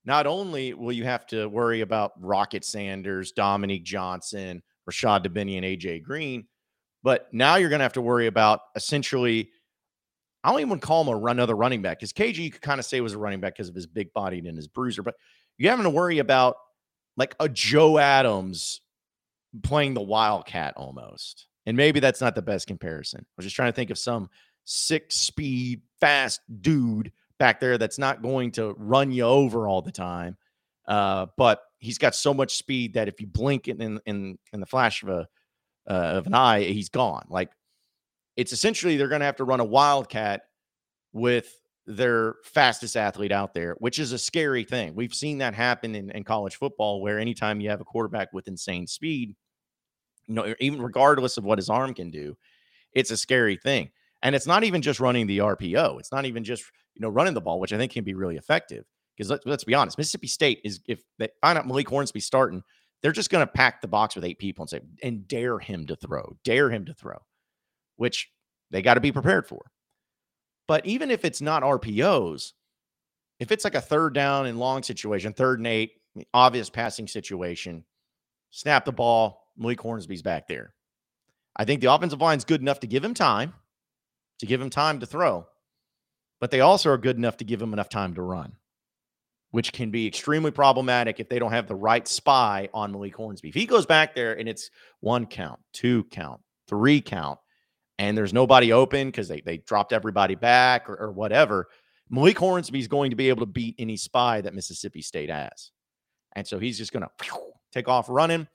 not 0.05 0.27
only 0.27 0.75
will 0.75 0.91
you 0.91 1.05
have 1.05 1.25
to 1.27 1.47
worry 1.47 1.81
about 1.81 2.11
Rocket 2.21 2.63
Sanders, 2.63 3.31
Dominique 3.31 3.83
Johnson, 3.83 4.61
Rashod 4.85 5.25
Dubinion, 5.25 5.57
and 5.57 5.65
AJ 5.65 6.03
Green, 6.03 6.45
but 7.01 7.27
now 7.33 7.55
you're 7.55 7.69
going 7.69 7.79
to 7.79 7.83
have 7.83 7.93
to 7.93 8.01
worry 8.01 8.27
about 8.27 8.59
essentially. 8.75 9.49
I 10.43 10.51
don't 10.51 10.61
even 10.61 10.79
call 10.79 11.01
him 11.01 11.07
a 11.07 11.17
run, 11.17 11.37
another 11.37 11.55
running 11.55 11.81
back 11.81 11.97
because 11.99 12.13
KJ 12.13 12.37
you 12.37 12.51
could 12.51 12.61
kind 12.61 12.79
of 12.79 12.85
say 12.85 13.01
was 13.01 13.13
a 13.13 13.17
running 13.17 13.39
back 13.39 13.55
because 13.55 13.69
of 13.69 13.75
his 13.75 13.87
big 13.87 14.13
body 14.13 14.37
and 14.37 14.55
his 14.55 14.67
bruiser, 14.67 15.01
but 15.01 15.15
you're 15.57 15.71
having 15.71 15.83
to 15.83 15.89
worry 15.89 16.19
about 16.19 16.57
like 17.17 17.35
a 17.39 17.49
Joe 17.49 17.97
Adams 17.97 18.81
playing 19.63 19.93
the 19.93 20.01
Wildcat 20.01 20.75
almost. 20.77 21.47
And 21.65 21.77
maybe 21.77 21.99
that's 21.99 22.21
not 22.21 22.35
the 22.35 22.41
best 22.41 22.67
comparison. 22.67 23.21
I 23.21 23.33
was 23.37 23.45
just 23.45 23.55
trying 23.55 23.71
to 23.71 23.75
think 23.75 23.89
of 23.89 23.97
some 23.97 24.29
six 24.65 25.15
speed, 25.15 25.81
fast 25.99 26.41
dude 26.61 27.11
back 27.37 27.59
there 27.59 27.77
that's 27.77 27.97
not 27.97 28.21
going 28.21 28.51
to 28.51 28.75
run 28.77 29.11
you 29.11 29.23
over 29.23 29.67
all 29.67 29.81
the 29.81 29.91
time. 29.91 30.37
Uh, 30.87 31.27
but 31.37 31.61
he's 31.77 31.97
got 31.97 32.15
so 32.15 32.33
much 32.33 32.57
speed 32.57 32.93
that 32.93 33.07
if 33.07 33.21
you 33.21 33.27
blink 33.27 33.67
in 33.67 33.99
in 34.05 34.37
in 34.51 34.59
the 34.59 34.65
flash 34.65 35.03
of 35.03 35.09
a 35.09 35.27
uh, 35.89 36.17
of 36.17 36.27
an 36.27 36.33
eye, 36.33 36.63
he's 36.63 36.89
gone. 36.89 37.25
Like 37.29 37.51
it's 38.35 38.53
essentially 38.53 38.97
they're 38.97 39.07
going 39.07 39.21
to 39.21 39.25
have 39.25 39.37
to 39.37 39.43
run 39.43 39.59
a 39.59 39.65
wildcat 39.65 40.43
with 41.13 41.51
their 41.85 42.35
fastest 42.43 42.95
athlete 42.95 43.31
out 43.31 43.53
there, 43.53 43.75
which 43.79 43.97
is 43.97 44.11
a 44.11 44.17
scary 44.17 44.63
thing. 44.63 44.93
We've 44.95 45.13
seen 45.13 45.39
that 45.39 45.55
happen 45.55 45.95
in, 45.95 46.11
in 46.11 46.23
college 46.23 46.55
football, 46.55 47.01
where 47.01 47.19
anytime 47.19 47.59
you 47.59 47.69
have 47.69 47.81
a 47.81 47.85
quarterback 47.85 48.31
with 48.31 48.47
insane 48.47 48.85
speed, 48.85 49.35
you 50.29 50.35
know, 50.35 50.53
even 50.59 50.81
regardless 50.81 51.37
of 51.37 51.43
what 51.43 51.57
his 51.57 51.69
arm 51.69 51.93
can 51.93 52.11
do, 52.11 52.37
it's 52.93 53.11
a 53.11 53.17
scary 53.17 53.57
thing. 53.57 53.89
And 54.21 54.35
it's 54.35 54.47
not 54.47 54.63
even 54.63 54.81
just 54.81 54.99
running 54.99 55.27
the 55.27 55.39
RPO. 55.39 55.99
It's 55.99 56.11
not 56.11 56.25
even 56.25 56.43
just, 56.43 56.63
you 56.93 57.01
know, 57.01 57.09
running 57.09 57.33
the 57.33 57.41
ball, 57.41 57.59
which 57.59 57.73
I 57.73 57.77
think 57.77 57.91
can 57.91 58.03
be 58.03 58.13
really 58.13 58.37
effective. 58.37 58.85
Because 59.17 59.31
let, 59.31 59.45
us 59.47 59.63
be 59.63 59.73
honest, 59.73 59.97
Mississippi 59.97 60.27
State 60.27 60.61
is, 60.63 60.81
if 60.87 61.01
they 61.17 61.29
find 61.41 61.57
out 61.57 61.67
Malik 61.67 61.89
Hornsby 61.89 62.19
starting, 62.19 62.63
they're 63.01 63.11
just 63.11 63.29
going 63.29 63.45
to 63.45 63.51
pack 63.51 63.81
the 63.81 63.87
box 63.87 64.15
with 64.15 64.25
eight 64.25 64.39
people 64.39 64.63
and 64.63 64.69
say, 64.69 64.81
and 65.01 65.27
dare 65.27 65.57
him 65.59 65.87
to 65.87 65.95
throw, 65.95 66.37
dare 66.43 66.69
him 66.69 66.85
to 66.85 66.93
throw, 66.93 67.17
which 67.95 68.29
they 68.71 68.81
got 68.81 68.95
to 68.95 69.01
be 69.01 69.11
prepared 69.11 69.47
for. 69.47 69.71
But 70.67 70.85
even 70.85 71.09
if 71.09 71.25
it's 71.25 71.41
not 71.41 71.63
RPOs, 71.63 72.53
if 73.39 73.51
it's 73.51 73.63
like 73.63 73.75
a 73.75 73.81
third 73.81 74.13
down 74.13 74.45
and 74.45 74.59
long 74.59 74.83
situation, 74.83 75.33
third 75.33 75.59
and 75.59 75.67
eight, 75.67 75.93
obvious 76.33 76.69
passing 76.69 77.07
situation, 77.07 77.85
snap 78.51 78.85
the 78.85 78.91
ball, 78.91 79.48
Malik 79.59 79.81
Hornsby's 79.81 80.21
back 80.21 80.47
there. 80.47 80.73
I 81.55 81.65
think 81.65 81.81
the 81.81 81.93
offensive 81.93 82.21
line 82.21 82.37
is 82.37 82.45
good 82.45 82.61
enough 82.61 82.79
to 82.79 82.87
give 82.87 83.03
him 83.03 83.13
time 83.13 83.53
to 84.39 84.45
give 84.45 84.61
him 84.61 84.69
time 84.69 84.99
to 84.99 85.05
throw, 85.05 85.45
but 86.39 86.51
they 86.51 86.61
also 86.61 86.89
are 86.89 86.97
good 86.97 87.17
enough 87.17 87.37
to 87.37 87.43
give 87.43 87.61
him 87.61 87.73
enough 87.73 87.89
time 87.89 88.15
to 88.15 88.21
run, 88.21 88.53
which 89.51 89.71
can 89.71 89.91
be 89.91 90.07
extremely 90.07 90.51
problematic 90.51 91.19
if 91.19 91.29
they 91.29 91.39
don't 91.39 91.51
have 91.51 91.67
the 91.67 91.75
right 91.75 92.07
spy 92.07 92.69
on 92.73 92.91
Malik 92.91 93.15
Hornsby. 93.15 93.49
If 93.49 93.55
he 93.55 93.65
goes 93.65 93.85
back 93.85 94.15
there 94.15 94.37
and 94.37 94.49
it's 94.49 94.71
one 95.01 95.25
count, 95.25 95.59
two 95.73 96.05
count, 96.05 96.41
three 96.67 97.01
count, 97.01 97.39
and 97.97 98.17
there's 98.17 98.33
nobody 98.33 98.71
open 98.71 99.09
because 99.09 99.27
they, 99.27 99.41
they 99.41 99.57
dropped 99.57 99.91
everybody 99.91 100.35
back 100.35 100.89
or, 100.89 100.95
or 100.95 101.11
whatever, 101.11 101.67
Malik 102.09 102.37
Hornsby's 102.37 102.87
going 102.87 103.09
to 103.09 103.17
be 103.17 103.29
able 103.29 103.45
to 103.45 103.51
beat 103.51 103.75
any 103.77 103.97
spy 103.97 104.41
that 104.41 104.55
Mississippi 104.55 105.01
State 105.01 105.29
has. 105.29 105.71
And 106.33 106.47
so 106.47 106.59
he's 106.59 106.77
just 106.77 106.93
going 106.93 107.03
to 107.03 107.37
take 107.73 107.89
off 107.89 108.07
running, 108.07 108.47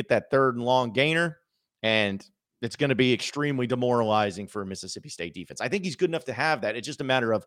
get 0.00 0.08
that 0.08 0.30
third 0.30 0.56
and 0.56 0.64
long 0.64 0.92
gainer, 0.92 1.38
and 1.82 2.24
it's 2.62 2.76
going 2.76 2.90
to 2.90 2.96
be 2.96 3.12
extremely 3.12 3.66
demoralizing 3.66 4.46
for 4.46 4.64
Mississippi 4.64 5.08
State 5.08 5.34
defense. 5.34 5.60
I 5.60 5.68
think 5.68 5.84
he's 5.84 5.96
good 5.96 6.10
enough 6.10 6.24
to 6.26 6.32
have 6.32 6.62
that. 6.62 6.76
It's 6.76 6.86
just 6.86 7.00
a 7.00 7.04
matter 7.04 7.32
of 7.32 7.46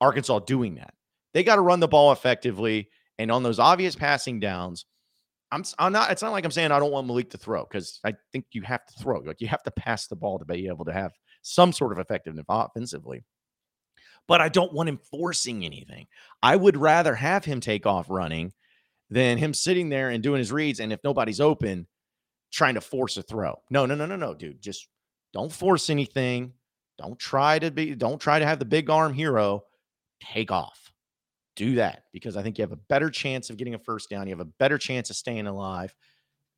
Arkansas 0.00 0.40
doing 0.40 0.76
that. 0.76 0.94
They 1.32 1.42
got 1.42 1.56
to 1.56 1.62
run 1.62 1.80
the 1.80 1.88
ball 1.88 2.12
effectively. 2.12 2.88
And 3.18 3.30
on 3.30 3.42
those 3.42 3.58
obvious 3.58 3.94
passing 3.94 4.40
downs, 4.40 4.86
I'm, 5.50 5.64
I'm 5.78 5.92
not, 5.92 6.10
it's 6.10 6.22
not 6.22 6.32
like 6.32 6.44
I'm 6.44 6.50
saying 6.50 6.72
I 6.72 6.78
don't 6.78 6.92
want 6.92 7.06
Malik 7.06 7.30
to 7.30 7.38
throw 7.38 7.64
because 7.64 8.00
I 8.04 8.14
think 8.32 8.46
you 8.52 8.62
have 8.62 8.84
to 8.86 8.94
throw. 8.94 9.20
Like 9.20 9.40
you 9.40 9.48
have 9.48 9.62
to 9.64 9.70
pass 9.70 10.06
the 10.06 10.16
ball 10.16 10.38
to 10.38 10.44
be 10.44 10.66
able 10.66 10.84
to 10.84 10.92
have 10.92 11.12
some 11.42 11.72
sort 11.72 11.92
of 11.92 11.98
effectiveness 11.98 12.44
offensively. 12.48 13.24
But 14.26 14.40
I 14.40 14.48
don't 14.48 14.72
want 14.72 14.88
him 14.88 14.98
forcing 15.10 15.64
anything. 15.64 16.06
I 16.42 16.56
would 16.56 16.76
rather 16.76 17.14
have 17.14 17.44
him 17.44 17.60
take 17.60 17.86
off 17.86 18.06
running 18.08 18.52
than 19.14 19.38
him 19.38 19.54
sitting 19.54 19.88
there 19.88 20.10
and 20.10 20.24
doing 20.24 20.40
his 20.40 20.50
reads. 20.50 20.80
And 20.80 20.92
if 20.92 20.98
nobody's 21.04 21.40
open, 21.40 21.86
trying 22.52 22.74
to 22.74 22.80
force 22.80 23.16
a 23.16 23.22
throw. 23.22 23.54
No, 23.70 23.86
no, 23.86 23.94
no, 23.94 24.06
no, 24.06 24.16
no, 24.16 24.34
dude. 24.34 24.60
Just 24.60 24.88
don't 25.32 25.52
force 25.52 25.88
anything. 25.88 26.52
Don't 26.98 27.16
try 27.16 27.60
to 27.60 27.70
be, 27.70 27.94
don't 27.94 28.20
try 28.20 28.40
to 28.40 28.44
have 28.44 28.58
the 28.58 28.64
big 28.64 28.90
arm 28.90 29.14
hero. 29.14 29.62
Take 30.20 30.50
off. 30.50 30.92
Do 31.54 31.76
that 31.76 32.02
because 32.12 32.36
I 32.36 32.42
think 32.42 32.58
you 32.58 32.62
have 32.62 32.72
a 32.72 32.80
better 32.88 33.08
chance 33.08 33.50
of 33.50 33.56
getting 33.56 33.74
a 33.74 33.78
first 33.78 34.10
down. 34.10 34.26
You 34.26 34.32
have 34.32 34.40
a 34.40 34.50
better 34.58 34.78
chance 34.78 35.10
of 35.10 35.16
staying 35.16 35.46
alive 35.46 35.94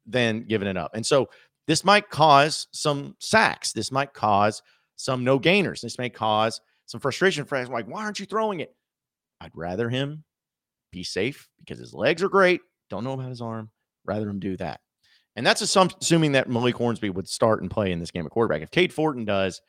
than 0.07 0.45
giving 0.45 0.69
it 0.69 0.79
up. 0.79 0.93
And 0.95 1.05
so 1.05 1.29
this 1.67 1.85
might 1.85 2.09
cause 2.09 2.69
some 2.73 3.17
sacks. 3.19 3.73
This 3.73 3.93
might 3.93 4.15
cause 4.15 4.63
some 4.95 5.25
no 5.25 5.39
gainers. 5.39 5.83
This 5.83 5.99
may 5.99 6.09
cause 6.09 6.63
some 6.87 7.03
frustration 7.03 7.45
for 7.45 7.57
him. 7.57 7.71
Like, 7.71 7.87
why 7.87 8.03
aren't 8.03 8.19
you 8.19 8.25
throwing 8.25 8.61
it? 8.61 8.75
I'd 9.43 9.53
rather 9.55 9.91
him 9.91 10.25
be 10.91 11.05
safe 11.05 11.49
because 11.59 11.79
his 11.79 11.95
legs 11.95 12.23
are 12.23 12.29
great. 12.29 12.61
Don't 12.91 13.05
know 13.05 13.13
about 13.13 13.29
his 13.29 13.41
arm. 13.41 13.71
Rather 14.05 14.29
him 14.29 14.39
do 14.39 14.57
that. 14.59 14.81
And 15.35 15.47
that's 15.47 15.61
assuming 15.61 16.33
that 16.33 16.49
Malik 16.49 16.77
Hornsby 16.77 17.11
would 17.11 17.29
start 17.29 17.61
and 17.61 17.71
play 17.71 17.93
in 17.93 18.01
this 18.01 18.11
game 18.11 18.25
at 18.25 18.33
quarterback. 18.33 18.63
If 18.63 18.71
Cade 18.71 18.93
Fortin 18.93 19.27
does, 19.27 19.61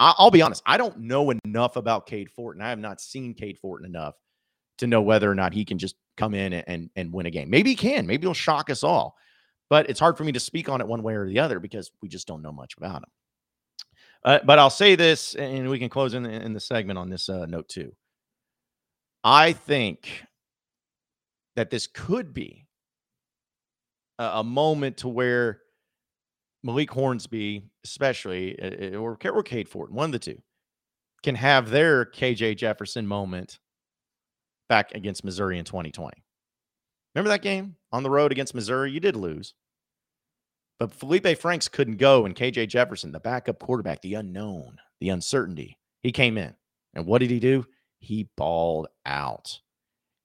I'll 0.00 0.30
be 0.30 0.42
honest, 0.42 0.62
I 0.66 0.78
don't 0.78 1.00
know 1.00 1.30
enough 1.30 1.76
about 1.76 2.06
Cade 2.06 2.30
Fortin. 2.30 2.62
I 2.62 2.70
have 2.70 2.78
not 2.78 3.00
seen 3.00 3.34
Cade 3.34 3.58
Fortin 3.58 3.86
enough 3.86 4.14
to 4.78 4.86
know 4.86 5.02
whether 5.02 5.30
or 5.30 5.34
not 5.34 5.52
he 5.52 5.64
can 5.64 5.78
just 5.78 5.96
come 6.16 6.34
in 6.34 6.52
and, 6.52 6.90
and, 6.96 7.12
win 7.12 7.26
a 7.26 7.30
game. 7.30 7.50
Maybe 7.50 7.70
he 7.70 7.76
can. 7.76 8.06
Maybe 8.06 8.26
he'll 8.26 8.34
shock 8.34 8.70
us 8.70 8.82
all. 8.82 9.16
But 9.68 9.90
it's 9.90 10.00
hard 10.00 10.16
for 10.16 10.24
me 10.24 10.32
to 10.32 10.40
speak 10.40 10.68
on 10.68 10.80
it 10.80 10.86
one 10.86 11.02
way 11.02 11.14
or 11.14 11.26
the 11.26 11.40
other 11.40 11.58
because 11.58 11.90
we 12.02 12.08
just 12.08 12.26
don't 12.26 12.42
know 12.42 12.52
much 12.52 12.74
about 12.76 13.02
him. 13.02 13.10
Uh, 14.24 14.38
but 14.44 14.58
I'll 14.58 14.70
say 14.70 14.96
this, 14.96 15.34
and 15.34 15.68
we 15.68 15.78
can 15.78 15.88
close 15.88 16.14
in, 16.14 16.24
in 16.26 16.52
the 16.52 16.60
segment 16.60 16.98
on 16.98 17.10
this 17.10 17.28
uh, 17.28 17.46
note 17.46 17.68
too. 17.68 17.92
I 19.24 19.52
think 19.52 20.24
that 21.56 21.70
this 21.70 21.86
could 21.86 22.32
be 22.32 22.66
a, 24.18 24.24
a 24.24 24.44
moment 24.44 24.98
to 24.98 25.08
where 25.08 25.60
Malik 26.62 26.90
Hornsby, 26.90 27.64
especially, 27.84 28.58
uh, 28.60 28.96
uh, 28.96 28.98
or, 28.98 29.18
or 29.24 29.42
Cade 29.42 29.68
Ford, 29.68 29.92
one 29.92 30.06
of 30.06 30.12
the 30.12 30.18
two, 30.18 30.40
can 31.22 31.34
have 31.34 31.70
their 31.70 32.04
KJ 32.04 32.56
Jefferson 32.56 33.06
moment 33.06 33.58
back 34.68 34.92
against 34.92 35.24
Missouri 35.24 35.58
in 35.58 35.64
2020. 35.64 36.22
Remember 37.14 37.28
that 37.30 37.42
game 37.42 37.76
on 37.92 38.02
the 38.02 38.10
road 38.10 38.32
against 38.32 38.54
Missouri? 38.54 38.90
You 38.90 39.00
did 39.00 39.16
lose. 39.16 39.54
But 40.78 40.92
Felipe 40.92 41.38
Franks 41.38 41.68
couldn't 41.68 41.96
go, 41.96 42.26
and 42.26 42.36
KJ 42.36 42.68
Jefferson, 42.68 43.12
the 43.12 43.20
backup 43.20 43.58
quarterback, 43.58 44.02
the 44.02 44.14
unknown, 44.14 44.76
the 45.00 45.08
uncertainty, 45.08 45.78
he 46.02 46.12
came 46.12 46.36
in. 46.36 46.54
And 46.94 47.06
what 47.06 47.18
did 47.18 47.30
he 47.30 47.40
do? 47.40 47.66
He 47.98 48.28
balled 48.36 48.88
out. 49.06 49.60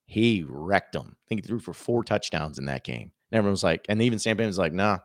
He 0.06 0.44
wrecked 0.48 0.94
them. 0.94 1.16
I 1.16 1.24
think 1.30 1.42
he 1.42 1.48
threw 1.48 1.60
for 1.60 1.74
four 1.74 2.04
touchdowns 2.04 2.60
in 2.60 2.66
that 2.66 2.84
game. 2.84 3.12
And 3.32 3.38
everyone 3.38 3.54
was 3.54 3.64
like, 3.64 3.86
and 3.88 4.02
even 4.02 4.20
Sam 4.20 4.36
Pittman 4.36 4.48
was 4.48 4.58
like, 4.58 4.74
nah, 4.74 5.00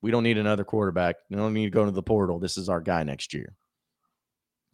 we 0.00 0.10
don't 0.10 0.22
need 0.22 0.38
another 0.38 0.64
quarterback. 0.64 1.16
We 1.28 1.36
don't 1.36 1.54
need 1.54 1.64
to 1.64 1.70
go 1.70 1.84
to 1.84 1.90
the 1.90 2.02
portal. 2.02 2.38
This 2.38 2.56
is 2.56 2.68
our 2.68 2.80
guy 2.80 3.02
next 3.02 3.34
year. 3.34 3.56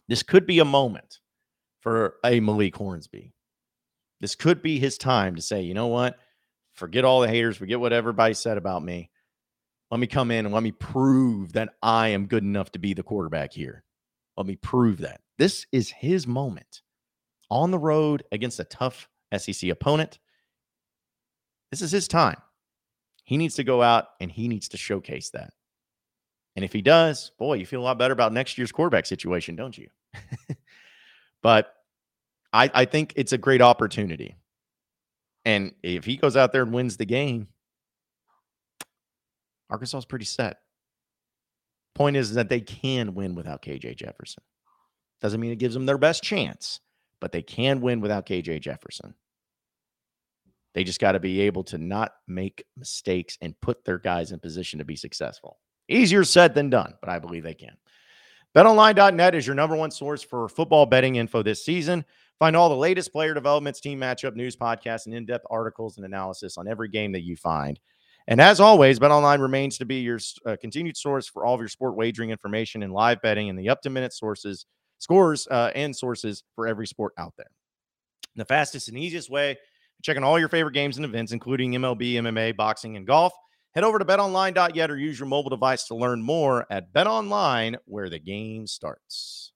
This 0.09 0.23
could 0.23 0.47
be 0.47 0.59
a 0.59 0.65
moment 0.65 1.21
for 1.81 2.17
a 2.25 2.41
Malik 2.41 2.77
Hornsby. 2.77 3.33
This 4.21 4.35
could 4.35 4.63
be 4.63 4.79
his 4.79 4.99
time 4.99 5.37
to 5.37 5.43
say, 5.43 5.63
you 5.63 5.75
know 5.75 5.87
what? 5.87 6.19
Forget 6.75 7.05
all 7.05 7.21
the 7.21 7.29
haters, 7.29 7.57
forget 7.57 7.81
what 7.81 7.93
everybody 7.93 8.35
said 8.35 8.59
about 8.59 8.83
me. 8.83 9.11
Let 9.91 10.01
me 10.01 10.07
come 10.07 10.31
in 10.31 10.45
and 10.45 10.55
let 10.55 10.63
me 10.63 10.73
prove 10.73 11.53
that 11.53 11.71
I 11.83 12.09
am 12.09 12.27
good 12.27 12.43
enough 12.43 12.73
to 12.73 12.79
be 12.79 12.95
the 12.95 13.03
quarterback 13.03 13.53
here. 13.53 13.85
Let 14.37 14.47
me 14.47 14.57
prove 14.57 14.99
that. 14.99 15.21
This 15.39 15.67
is 15.73 15.91
his 15.91 16.27
moment 16.27 16.83
on 17.51 17.71
the 17.71 17.79
road 17.79 18.25
against 18.33 18.61
a 18.61 18.65
tough 18.65 19.09
SEC 19.37 19.71
opponent. 19.71 20.19
This 21.71 21.83
is 21.83 21.91
his 21.91 22.09
time. 22.09 22.37
He 23.25 23.37
needs 23.37 23.55
to 23.57 23.65
go 23.65 23.83
out 23.83 24.09
and 24.21 24.31
he 24.31 24.49
needs 24.49 24.69
to 24.69 24.77
showcase 24.77 25.31
that. 25.31 25.53
And 26.57 26.65
if 26.65 26.73
he 26.73 26.83
does, 26.83 27.33
boy, 27.39 27.55
you 27.55 27.67
feel 27.67 27.81
a 27.81 27.83
lot 27.83 27.99
better 27.99 28.13
about 28.13 28.33
next 28.33 28.59
year's 28.59 28.71
quarterback 28.71 29.07
situation, 29.07 29.57
don't 29.57 29.77
you? 29.77 29.89
but 31.43 31.75
I, 32.53 32.71
I 32.73 32.85
think 32.85 33.15
it's 33.17 33.33
a 33.33 33.39
great 33.39 33.61
opportunity. 33.61 34.37
And 35.45 35.75
if 35.83 36.05
he 36.05 36.17
goes 36.17 36.37
out 36.37 36.53
there 36.53 36.63
and 36.63 36.73
wins 36.73 36.97
the 36.97 37.05
game, 37.05 37.49
Arkansas 39.69 39.99
is 39.99 40.05
pretty 40.05 40.25
set. 40.25 40.59
Point 41.95 42.17
is 42.17 42.35
that 42.35 42.49
they 42.49 42.61
can 42.61 43.15
win 43.15 43.35
without 43.35 43.63
KJ 43.63 43.97
Jefferson. 43.97 44.43
Doesn't 45.21 45.41
mean 45.41 45.53
it 45.53 45.59
gives 45.59 45.75
them 45.75 45.87
their 45.87 45.99
best 45.99 46.23
chance, 46.23 46.81
but 47.21 47.33
they 47.33 47.43
can 47.43 47.81
win 47.81 48.01
without 48.01 48.27
KJ 48.27 48.61
Jefferson. 48.61 49.15
They 50.75 50.85
just 50.85 51.01
got 51.01 51.13
to 51.13 51.21
be 51.21 51.43
able 51.43 51.65
to 51.65 51.79
not 51.79 52.13
make 52.27 52.65
mistakes 52.77 53.39
and 53.41 53.59
put 53.61 53.85
their 53.85 53.99
guys 53.99 54.33
in 54.33 54.41
position 54.41 54.81
to 54.81 54.85
be 54.85 54.97
successful. 54.97 55.59
Easier 55.89 56.25
said 56.25 56.55
than 56.55 56.71
done, 56.71 56.95
but 57.01 57.11
I 57.11 57.19
believe 57.19 57.45
they 57.45 57.55
can. 57.55 57.77
BetOnline.net 58.57 59.35
is 59.35 59.47
your 59.47 59.57
number 59.57 59.77
one 59.77 59.91
source 59.91 60.23
for 60.23 60.49
football 60.49 60.87
betting 60.87 61.17
info 61.17 61.43
this 61.43 61.65
season. 61.65 62.05
Find 62.39 62.57
all 62.57 62.69
the 62.69 62.77
latest 62.77 63.13
player 63.13 63.35
developments, 63.35 63.81
team 63.81 64.01
matchup 64.01 64.35
news, 64.35 64.57
podcasts, 64.57 65.07
and 65.07 65.15
in 65.15 65.27
depth 65.27 65.47
articles 65.51 65.97
and 65.97 66.07
analysis 66.07 66.57
on 66.59 66.69
every 66.69 66.89
game 66.89 67.13
that 67.13 67.23
you 67.23 67.37
find. 67.37 67.79
And 68.27 68.41
as 68.41 68.59
always, 68.59 68.99
BetOnline 68.99 69.41
remains 69.41 69.79
to 69.79 69.85
be 69.85 69.97
your 69.97 70.19
uh, 70.47 70.57
continued 70.61 70.97
source 70.97 71.29
for 71.29 71.45
all 71.45 71.55
of 71.55 71.61
your 71.61 71.69
sport 71.69 71.95
wagering 71.95 72.31
information 72.31 72.83
and 72.83 72.93
live 72.93 73.21
betting 73.21 73.51
and 73.51 73.59
the 73.59 73.69
up 73.69 73.83
to 73.83 73.91
minute 73.91 74.15
sources, 74.15 74.67
scores, 75.05 75.47
uh, 75.51 75.71
and 75.75 75.95
sources 75.95 76.43
for 76.57 76.67
every 76.67 76.87
sport 76.87 77.13
out 77.19 77.35
there. 77.37 77.51
The 78.37 78.45
fastest 78.45 78.89
and 78.89 78.99
easiest 78.99 79.31
way 79.31 79.57
checking 80.03 80.25
all 80.25 80.39
your 80.39 80.49
favorite 80.49 80.75
games 80.75 80.97
and 80.97 81.05
events, 81.05 81.33
including 81.33 81.73
MLB, 81.73 82.15
MMA, 82.15 82.57
boxing, 82.57 82.97
and 82.97 83.07
golf. 83.07 83.33
Head 83.75 83.85
over 83.85 83.99
to 83.99 84.05
betonline.net 84.05 84.91
or 84.91 84.99
use 84.99 85.19
your 85.19 85.29
mobile 85.29 85.51
device 85.51 85.85
to 85.87 85.95
learn 85.95 86.23
more 86.23 86.67
at 86.71 86.93
BetOnline, 86.93 87.77
where 87.87 88.09
the 88.09 88.19
game 88.19 88.67
starts. 88.67 89.53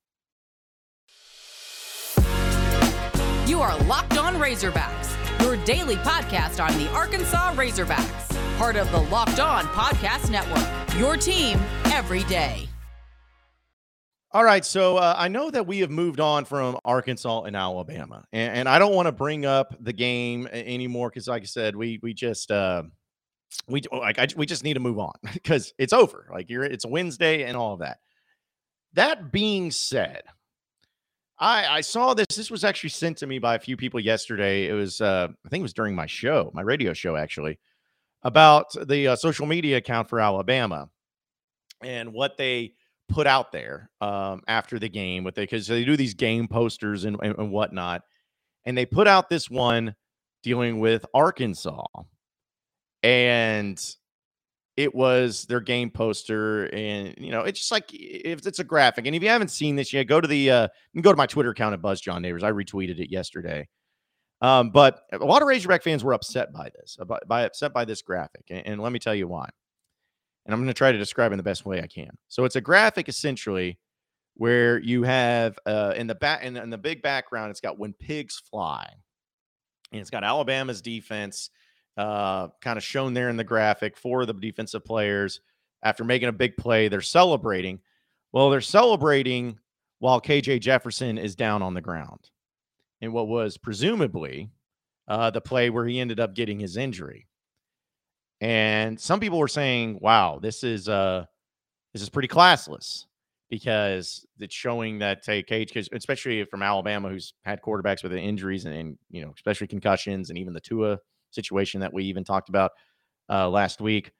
You 3.46 3.60
are 3.60 3.78
Locked 3.84 4.18
On 4.18 4.34
Razorbacks, 4.34 5.40
your 5.42 5.56
daily 5.64 5.96
podcast 5.96 6.62
on 6.64 6.76
the 6.78 6.88
Arkansas 6.90 7.54
Razorbacks, 7.54 8.58
part 8.58 8.76
of 8.76 8.90
the 8.90 9.00
Locked 9.02 9.40
On 9.40 9.64
Podcast 9.66 10.30
Network. 10.30 10.98
Your 10.98 11.16
team 11.16 11.58
every 11.86 12.24
day. 12.24 12.68
All 14.30 14.44
right, 14.44 14.62
so 14.62 14.98
uh, 14.98 15.14
I 15.16 15.28
know 15.28 15.50
that 15.50 15.66
we 15.66 15.78
have 15.78 15.90
moved 15.90 16.20
on 16.20 16.44
from 16.44 16.78
Arkansas 16.84 17.44
and 17.44 17.56
Alabama, 17.56 18.26
and, 18.30 18.58
and 18.58 18.68
I 18.68 18.78
don't 18.78 18.94
want 18.94 19.06
to 19.06 19.12
bring 19.12 19.46
up 19.46 19.74
the 19.80 19.92
game 19.92 20.46
anymore 20.52 21.08
because, 21.08 21.28
like 21.28 21.42
I 21.42 21.46
said, 21.46 21.74
we 21.74 21.98
we 22.02 22.12
just 22.12 22.50
uh, 22.50 22.82
we 23.68 23.80
like 23.90 24.18
I, 24.18 24.28
we 24.36 24.44
just 24.44 24.64
need 24.64 24.74
to 24.74 24.80
move 24.80 24.98
on 24.98 25.14
because 25.32 25.72
it's 25.78 25.94
over. 25.94 26.28
Like 26.30 26.50
you're, 26.50 26.64
it's 26.64 26.84
Wednesday 26.84 27.44
and 27.44 27.56
all 27.56 27.72
of 27.72 27.80
that. 27.80 28.00
That 28.92 29.32
being 29.32 29.70
said, 29.70 30.24
I 31.38 31.78
I 31.78 31.80
saw 31.80 32.12
this. 32.12 32.26
This 32.36 32.50
was 32.50 32.64
actually 32.64 32.90
sent 32.90 33.16
to 33.18 33.26
me 33.26 33.38
by 33.38 33.54
a 33.54 33.58
few 33.58 33.78
people 33.78 33.98
yesterday. 33.98 34.68
It 34.68 34.74
was 34.74 35.00
uh, 35.00 35.28
I 35.46 35.48
think 35.48 35.62
it 35.62 35.62
was 35.62 35.72
during 35.72 35.94
my 35.94 36.06
show, 36.06 36.50
my 36.52 36.62
radio 36.62 36.92
show, 36.92 37.16
actually, 37.16 37.58
about 38.22 38.66
the 38.88 39.08
uh, 39.08 39.16
social 39.16 39.46
media 39.46 39.78
account 39.78 40.10
for 40.10 40.20
Alabama 40.20 40.90
and 41.82 42.12
what 42.12 42.36
they 42.36 42.74
put 43.08 43.26
out 43.26 43.52
there 43.52 43.90
um, 44.00 44.42
after 44.48 44.78
the 44.78 44.88
game 44.88 45.24
with 45.24 45.38
it 45.38 45.42
because 45.42 45.66
they 45.66 45.84
do 45.84 45.96
these 45.96 46.14
game 46.14 46.48
posters 46.48 47.04
and, 47.04 47.16
and, 47.22 47.36
and 47.38 47.50
whatnot. 47.50 48.02
And 48.64 48.76
they 48.76 48.86
put 48.86 49.08
out 49.08 49.28
this 49.28 49.48
one 49.48 49.94
dealing 50.42 50.80
with 50.80 51.04
Arkansas. 51.14 51.86
And 53.02 53.80
it 54.78 54.94
was 54.94 55.44
their 55.46 55.60
game 55.60 55.90
poster 55.90 56.66
and 56.72 57.12
you 57.18 57.32
know 57.32 57.40
it's 57.40 57.58
just 57.58 57.72
like 57.72 57.92
if 57.92 58.46
it's 58.46 58.60
a 58.60 58.64
graphic 58.64 59.06
and 59.06 59.16
if 59.16 59.20
you 59.24 59.28
haven't 59.28 59.48
seen 59.48 59.74
this 59.74 59.92
yet 59.92 60.04
go 60.04 60.20
to 60.20 60.28
the 60.28 60.48
uh 60.48 60.68
go 61.00 61.10
to 61.10 61.16
my 61.16 61.26
twitter 61.26 61.50
account 61.50 61.72
at 61.72 61.82
buzz 61.82 62.00
john 62.00 62.22
neighbors 62.22 62.44
i 62.44 62.52
retweeted 62.52 63.00
it 63.00 63.10
yesterday 63.10 63.66
um 64.40 64.70
but 64.70 65.00
a 65.12 65.18
lot 65.18 65.42
of 65.42 65.48
razorback 65.48 65.82
fans 65.82 66.04
were 66.04 66.12
upset 66.12 66.52
by 66.52 66.70
this 66.76 66.96
by, 67.08 67.18
by 67.26 67.42
upset 67.42 67.72
by 67.72 67.84
this 67.84 68.02
graphic 68.02 68.44
and, 68.50 68.64
and 68.68 68.80
let 68.80 68.92
me 68.92 69.00
tell 69.00 69.16
you 69.16 69.26
why 69.26 69.48
and 70.48 70.54
I'm 70.54 70.60
going 70.60 70.68
to 70.68 70.74
try 70.74 70.90
to 70.90 70.98
describe 70.98 71.30
in 71.30 71.36
the 71.36 71.42
best 71.42 71.66
way 71.66 71.82
I 71.82 71.86
can. 71.86 72.16
So 72.28 72.46
it's 72.46 72.56
a 72.56 72.60
graphic 72.62 73.10
essentially 73.10 73.78
where 74.32 74.78
you 74.78 75.02
have 75.02 75.58
uh, 75.66 75.92
in 75.94 76.06
the 76.06 76.14
back 76.14 76.42
in, 76.42 76.56
in 76.56 76.70
the 76.70 76.78
big 76.78 77.02
background, 77.02 77.50
it's 77.50 77.60
got 77.60 77.78
when 77.78 77.92
pigs 77.92 78.40
fly, 78.50 78.90
and 79.92 80.00
it's 80.00 80.08
got 80.08 80.24
Alabama's 80.24 80.80
defense 80.80 81.50
uh, 81.98 82.48
kind 82.62 82.78
of 82.78 82.82
shown 82.82 83.12
there 83.12 83.28
in 83.28 83.36
the 83.36 83.44
graphic 83.44 83.98
for 83.98 84.24
the 84.24 84.32
defensive 84.32 84.86
players 84.86 85.40
after 85.82 86.02
making 86.02 86.30
a 86.30 86.32
big 86.32 86.56
play. 86.56 86.88
They're 86.88 87.02
celebrating. 87.02 87.80
Well, 88.32 88.48
they're 88.48 88.62
celebrating 88.62 89.58
while 89.98 90.20
KJ 90.20 90.60
Jefferson 90.60 91.18
is 91.18 91.36
down 91.36 91.60
on 91.60 91.74
the 91.74 91.82
ground 91.82 92.30
in 93.02 93.12
what 93.12 93.28
was 93.28 93.58
presumably 93.58 94.48
uh, 95.08 95.30
the 95.30 95.42
play 95.42 95.68
where 95.68 95.86
he 95.86 96.00
ended 96.00 96.20
up 96.20 96.34
getting 96.34 96.58
his 96.58 96.78
injury. 96.78 97.26
And 98.40 98.98
some 99.00 99.20
people 99.20 99.38
were 99.38 99.48
saying, 99.48 99.98
"Wow, 100.00 100.38
this 100.40 100.62
is 100.64 100.88
uh 100.88 101.24
this 101.92 102.02
is 102.02 102.08
pretty 102.08 102.28
classless." 102.28 103.04
because 103.50 104.26
it's 104.38 104.54
showing 104.54 104.98
that 104.98 105.22
hey, 105.24 105.42
Cage, 105.42 105.74
especially 105.92 106.44
from 106.44 106.62
Alabama, 106.62 107.08
who's 107.08 107.34
had 107.44 107.62
quarterbacks 107.62 108.02
with 108.02 108.12
injuries 108.12 108.64
and, 108.66 108.74
and, 108.74 108.98
you 109.10 109.22
know, 109.22 109.32
especially 109.34 109.66
concussions, 109.66 110.28
and 110.28 110.38
even 110.38 110.52
the 110.52 110.60
Tua 110.60 110.98
situation 111.30 111.80
that 111.80 111.92
we 111.92 112.04
even 112.04 112.24
talked 112.24 112.48
about 112.48 112.72
uh, 113.30 113.48
last 113.48 113.80
week. 113.80 114.12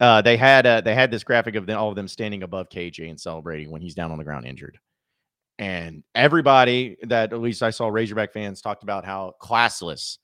Uh, 0.00 0.22
they 0.22 0.36
had 0.36 0.66
uh, 0.66 0.80
they 0.80 0.94
had 0.94 1.10
this 1.10 1.24
graphic 1.24 1.54
of 1.54 1.66
them, 1.66 1.78
all 1.78 1.90
of 1.90 1.96
them 1.96 2.08
standing 2.08 2.42
above 2.42 2.68
KJ 2.68 3.08
and 3.08 3.20
celebrating 3.20 3.70
when 3.70 3.82
he's 3.82 3.94
down 3.94 4.10
on 4.10 4.18
the 4.18 4.24
ground 4.24 4.46
injured. 4.46 4.78
And 5.58 6.02
everybody 6.14 6.96
that 7.02 7.32
at 7.32 7.40
least 7.40 7.62
I 7.62 7.70
saw 7.70 7.88
Razorback 7.88 8.32
fans 8.32 8.60
talked 8.62 8.82
about 8.82 9.04
how 9.04 9.34
classless 9.40 10.18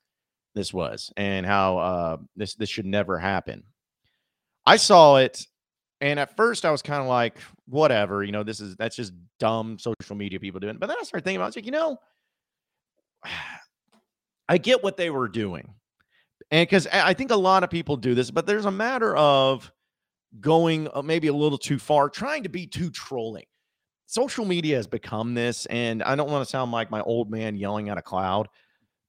this 0.55 0.73
was 0.73 1.12
and 1.17 1.47
how 1.47 1.78
uh, 1.78 2.17
this 2.37 2.55
this 2.55 2.69
should 2.69 2.87
never 2.87 3.19
happen. 3.19 3.64
I 4.67 4.76
saw 4.76 5.17
it 5.17 5.47
and 6.00 6.21
at 6.21 6.37
first, 6.37 6.64
I 6.64 6.71
was 6.71 6.83
kind 6.83 7.02
of 7.02 7.09
like, 7.09 7.38
whatever, 7.67 8.23
you 8.23 8.31
know, 8.31 8.45
this 8.45 8.61
is 8.61 8.76
that's 8.76 8.95
just 8.95 9.12
dumb 9.40 9.78
social 9.78 10.14
media 10.14 10.38
people 10.38 10.61
doing. 10.61 10.76
But 10.78 10.87
then 10.87 10.97
I 11.00 11.02
started 11.02 11.25
thinking 11.25 11.38
about, 11.38 11.45
it, 11.45 11.47
I 11.47 11.49
was 11.49 11.57
like, 11.57 11.67
you 11.67 11.73
know, 11.73 11.99
I 14.49 14.59
get 14.59 14.83
what 14.83 14.97
they 14.97 15.11
were 15.11 15.28
doing, 15.28 15.75
and 16.50 16.67
because 16.67 16.87
I 16.87 17.12
think 17.12 17.31
a 17.31 17.37
lot 17.37 17.64
of 17.64 17.71
people 17.71 17.97
do 17.97 18.14
this, 18.14 18.31
but 18.31 18.47
there's 18.47 18.64
a 18.64 18.71
matter 18.71 19.14
of 19.14 19.71
going 20.40 20.88
uh, 20.95 21.02
maybe 21.02 21.28
a 21.28 21.35
little 21.35 21.59
too 21.59 21.78
far, 21.78 22.09
trying 22.09 22.45
to 22.45 22.49
be 22.49 22.67
too 22.67 22.88
trolling. 22.88 23.45
Social 24.07 24.47
media 24.47 24.76
has 24.76 24.87
become 24.87 25.35
this, 25.35 25.67
and 25.67 26.02
I 26.02 26.17
don't 26.17 26.31
want 26.31 26.47
to 26.47 26.50
sound 26.50 26.73
like 26.73 26.90
my 26.90 27.02
old 27.02 27.31
man 27.31 27.57
yelling 27.57 27.90
at 27.90 27.99
a 27.99 28.02
cloud, 28.02 28.49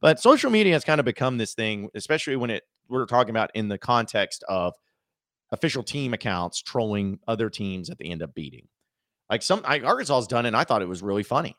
but 0.01 0.19
social 0.19 0.49
media 0.51 0.73
has 0.73 0.83
kind 0.83 0.99
of 0.99 1.05
become 1.05 1.37
this 1.37 1.53
thing, 1.53 1.89
especially 1.95 2.35
when 2.35 2.49
it 2.49 2.63
we're 2.87 3.05
talking 3.05 3.29
about 3.31 3.51
in 3.53 3.67
the 3.67 3.77
context 3.77 4.43
of 4.47 4.73
official 5.51 5.83
team 5.83 6.13
accounts 6.13 6.61
trolling 6.61 7.19
other 7.27 7.49
teams 7.49 7.87
that 7.87 7.97
they 7.97 8.05
end 8.05 8.23
up 8.23 8.33
beating. 8.33 8.67
Like 9.29 9.43
some 9.43 9.61
Arkansas 9.65 10.15
has 10.15 10.27
done 10.27 10.45
it, 10.45 10.49
and 10.49 10.57
I 10.57 10.63
thought 10.63 10.81
it 10.81 10.87
was 10.87 11.03
really 11.03 11.23
funny. 11.23 11.55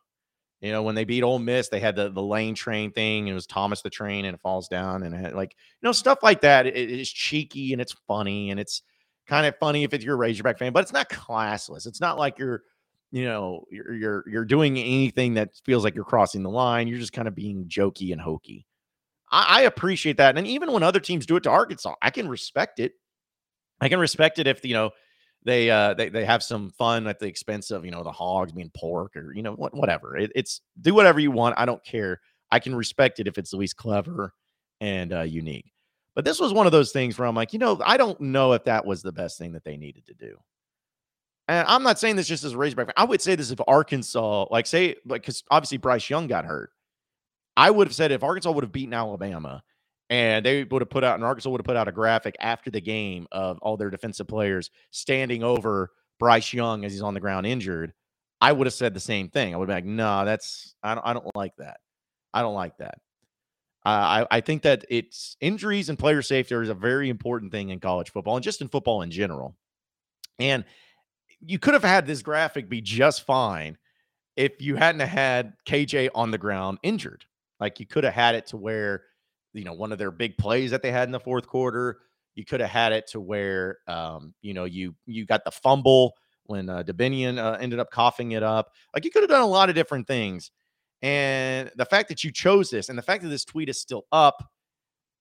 You 0.60 0.72
know, 0.72 0.82
when 0.82 0.94
they 0.94 1.04
beat 1.04 1.22
Ole 1.22 1.38
Miss, 1.38 1.68
they 1.68 1.80
had 1.80 1.96
the 1.96 2.10
the 2.10 2.22
lane 2.22 2.54
train 2.54 2.92
thing. 2.92 3.28
It 3.28 3.32
was 3.32 3.46
Thomas 3.46 3.82
the 3.82 3.90
train, 3.90 4.24
and 4.24 4.34
it 4.34 4.40
falls 4.40 4.68
down, 4.68 5.04
and 5.04 5.14
it 5.14 5.34
like 5.34 5.52
you 5.80 5.86
know 5.86 5.92
stuff 5.92 6.18
like 6.22 6.40
that. 6.42 6.66
It 6.66 6.76
is 6.76 7.10
cheeky 7.10 7.72
and 7.72 7.80
it's 7.80 7.96
funny, 8.06 8.50
and 8.50 8.60
it's 8.60 8.82
kind 9.26 9.46
of 9.46 9.56
funny 9.58 9.84
if 9.84 9.94
it's 9.94 10.04
your 10.04 10.16
Razorback 10.16 10.58
fan, 10.58 10.72
but 10.72 10.82
it's 10.82 10.92
not 10.92 11.08
classless. 11.08 11.86
It's 11.86 12.00
not 12.00 12.18
like 12.18 12.38
you're 12.38 12.62
you 13.12 13.24
know 13.24 13.64
you're 13.70 13.94
you're 13.94 14.24
you're 14.26 14.44
doing 14.44 14.78
anything 14.78 15.34
that 15.34 15.50
feels 15.64 15.84
like 15.84 15.94
you're 15.94 16.04
crossing 16.04 16.42
the 16.42 16.50
line. 16.50 16.88
You're 16.88 16.98
just 16.98 17.12
kind 17.12 17.28
of 17.28 17.34
being 17.34 17.66
jokey 17.66 18.12
and 18.12 18.20
hokey. 18.20 18.66
I, 19.30 19.60
I 19.60 19.62
appreciate 19.62 20.16
that, 20.18 20.36
and 20.38 20.46
even 20.46 20.72
when 20.72 20.82
other 20.82 21.00
teams 21.00 21.26
do 21.26 21.36
it 21.36 21.42
to 21.44 21.50
Arkansas, 21.50 21.94
I 22.02 22.10
can 22.10 22.28
respect 22.28 22.80
it. 22.80 22.92
I 23.80 23.88
can 23.88 24.00
respect 24.00 24.38
it 24.38 24.46
if 24.46 24.64
you 24.64 24.74
know 24.74 24.90
they 25.44 25.70
uh 25.70 25.94
they, 25.94 26.08
they 26.08 26.24
have 26.24 26.42
some 26.42 26.70
fun 26.70 27.06
at 27.06 27.18
the 27.18 27.26
expense 27.26 27.70
of 27.70 27.84
you 27.84 27.90
know 27.90 28.02
the 28.02 28.12
hogs 28.12 28.52
being 28.52 28.70
pork 28.76 29.16
or 29.16 29.32
you 29.34 29.42
know 29.42 29.54
what 29.54 29.74
whatever. 29.74 30.16
It, 30.16 30.32
it's 30.34 30.60
do 30.80 30.94
whatever 30.94 31.20
you 31.20 31.30
want. 31.30 31.54
I 31.58 31.64
don't 31.64 31.84
care. 31.84 32.20
I 32.52 32.58
can 32.58 32.74
respect 32.74 33.20
it 33.20 33.26
if 33.26 33.38
it's 33.38 33.52
at 33.52 33.58
least 33.58 33.76
clever 33.76 34.34
and 34.80 35.12
uh, 35.12 35.22
unique. 35.22 35.72
But 36.14 36.24
this 36.24 36.40
was 36.40 36.52
one 36.52 36.66
of 36.66 36.72
those 36.72 36.92
things 36.92 37.18
where 37.18 37.28
I'm 37.28 37.36
like, 37.36 37.52
you 37.52 37.58
know, 37.58 37.80
I 37.84 37.96
don't 37.96 38.20
know 38.20 38.52
if 38.52 38.64
that 38.64 38.84
was 38.84 39.02
the 39.02 39.12
best 39.12 39.38
thing 39.38 39.52
that 39.52 39.64
they 39.64 39.76
needed 39.76 40.06
to 40.06 40.14
do. 40.14 40.36
And 41.50 41.66
I'm 41.66 41.82
not 41.82 41.98
saying 41.98 42.14
this 42.14 42.28
just 42.28 42.44
as 42.44 42.52
a 42.52 42.56
Razorback. 42.56 42.94
I 42.96 43.02
would 43.02 43.20
say 43.20 43.34
this 43.34 43.50
if 43.50 43.58
Arkansas, 43.66 44.46
like, 44.52 44.68
say, 44.68 44.94
like, 45.04 45.22
because 45.22 45.42
obviously 45.50 45.78
Bryce 45.78 46.08
Young 46.08 46.28
got 46.28 46.44
hurt. 46.44 46.70
I 47.56 47.72
would 47.72 47.88
have 47.88 47.94
said 47.94 48.12
if 48.12 48.22
Arkansas 48.22 48.52
would 48.52 48.62
have 48.62 48.70
beaten 48.70 48.94
Alabama 48.94 49.64
and 50.10 50.46
they 50.46 50.62
would 50.62 50.80
have 50.80 50.90
put 50.90 51.02
out 51.02 51.16
and 51.16 51.24
Arkansas 51.24 51.50
would 51.50 51.60
have 51.60 51.66
put 51.66 51.76
out 51.76 51.88
a 51.88 51.92
graphic 51.92 52.36
after 52.38 52.70
the 52.70 52.80
game 52.80 53.26
of 53.32 53.58
all 53.62 53.76
their 53.76 53.90
defensive 53.90 54.28
players 54.28 54.70
standing 54.92 55.42
over 55.42 55.90
Bryce 56.20 56.52
Young 56.52 56.84
as 56.84 56.92
he's 56.92 57.02
on 57.02 57.14
the 57.14 57.20
ground 57.20 57.46
injured, 57.46 57.94
I 58.40 58.52
would 58.52 58.68
have 58.68 58.74
said 58.74 58.94
the 58.94 59.00
same 59.00 59.28
thing. 59.28 59.52
I 59.52 59.56
would 59.56 59.66
be 59.66 59.74
like, 59.74 59.84
no, 59.84 60.04
nah, 60.04 60.24
that's 60.24 60.76
I 60.84 60.94
don't 60.94 61.04
I 61.04 61.12
don't 61.14 61.34
like 61.34 61.56
that. 61.58 61.78
I 62.32 62.42
don't 62.42 62.54
like 62.54 62.78
that. 62.78 62.98
Uh, 63.84 64.24
I, 64.30 64.36
I 64.36 64.40
think 64.40 64.62
that 64.62 64.84
it's 64.88 65.36
injuries 65.40 65.88
and 65.88 65.98
player 65.98 66.22
safety 66.22 66.54
is 66.54 66.68
a 66.68 66.74
very 66.74 67.08
important 67.08 67.50
thing 67.50 67.70
in 67.70 67.80
college 67.80 68.12
football 68.12 68.36
and 68.36 68.44
just 68.44 68.60
in 68.60 68.68
football 68.68 69.02
in 69.02 69.10
general. 69.10 69.56
And 70.38 70.64
you 71.44 71.58
could 71.58 71.74
have 71.74 71.84
had 71.84 72.06
this 72.06 72.22
graphic 72.22 72.68
be 72.68 72.80
just 72.80 73.24
fine 73.24 73.78
if 74.36 74.60
you 74.60 74.76
hadn't 74.76 75.00
had 75.00 75.54
KJ 75.66 76.10
on 76.14 76.30
the 76.30 76.38
ground 76.38 76.78
injured. 76.82 77.24
Like 77.58 77.80
you 77.80 77.86
could 77.86 78.04
have 78.04 78.14
had 78.14 78.34
it 78.34 78.46
to 78.48 78.56
where 78.56 79.04
you 79.52 79.64
know, 79.64 79.72
one 79.72 79.92
of 79.92 79.98
their 79.98 80.10
big 80.10 80.36
plays 80.38 80.70
that 80.70 80.82
they 80.82 80.92
had 80.92 81.08
in 81.08 81.12
the 81.12 81.20
fourth 81.20 81.46
quarter. 81.46 81.98
You 82.34 82.44
could 82.44 82.60
have 82.60 82.70
had 82.70 82.92
it 82.92 83.06
to 83.08 83.20
where, 83.20 83.78
um, 83.86 84.34
you 84.42 84.54
know, 84.54 84.64
you 84.64 84.94
you 85.06 85.26
got 85.26 85.44
the 85.44 85.50
fumble 85.50 86.14
when 86.44 86.68
uh, 86.68 86.82
Dubinion 86.82 87.38
uh, 87.38 87.58
ended 87.60 87.80
up 87.80 87.90
coughing 87.90 88.32
it 88.32 88.42
up. 88.42 88.72
Like 88.94 89.04
you 89.04 89.10
could 89.10 89.22
have 89.22 89.30
done 89.30 89.42
a 89.42 89.46
lot 89.46 89.68
of 89.68 89.74
different 89.74 90.06
things. 90.06 90.50
And 91.02 91.70
the 91.76 91.84
fact 91.84 92.08
that 92.08 92.22
you 92.22 92.30
chose 92.30 92.70
this 92.70 92.88
and 92.88 92.98
the 92.98 93.02
fact 93.02 93.22
that 93.22 93.28
this 93.30 93.44
tweet 93.44 93.68
is 93.68 93.80
still 93.80 94.06
up, 94.12 94.42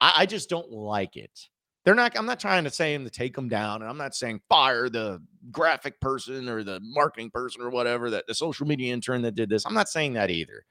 I, 0.02 0.14
I 0.18 0.26
just 0.26 0.50
don't 0.50 0.70
like 0.72 1.16
it. 1.16 1.48
They're 1.90 1.96
not, 1.96 2.16
I'm 2.16 2.28
not 2.28 2.40
trying 2.40 2.66
to 2.66 2.70
say 2.70 2.94
them 2.94 3.04
to 3.04 3.10
take 3.10 3.36
them 3.36 3.50
down. 3.50 3.82
And 3.82 3.90
I'm 3.90 3.98
not 3.98 4.14
saying 4.14 4.42
fire 4.48 4.90
the 4.90 5.24
graphic 5.50 6.00
person 6.00 6.48
or 6.48 6.64
the 6.64 6.80
marketing 6.84 7.32
person 7.32 7.64
or 7.64 7.72
whatever 7.72 8.12
that 8.12 8.28
the 8.28 8.36
social 8.36 8.68
media 8.68 8.94
intern 8.94 9.24
that 9.24 9.34
did 9.34 9.50
this. 9.50 9.66
I'm 9.66 9.74
not 9.74 9.90
saying 9.90 10.14
that 10.14 10.30
either. 10.30 10.66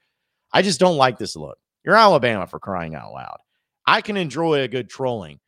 I 0.53 0.61
just 0.61 0.79
don't 0.79 0.95
like 0.95 1.17
this 1.17 1.35
look. 1.35 1.57
You're 1.83 1.97
Alabama 1.97 2.47
for 2.47 2.57
crying 2.57 2.95
out 2.95 3.11
loud. 3.11 3.35
I 3.85 3.99
can 3.99 4.15
enjoy 4.15 4.61
a 4.61 4.69
good 4.69 4.89
trolling, 4.89 5.41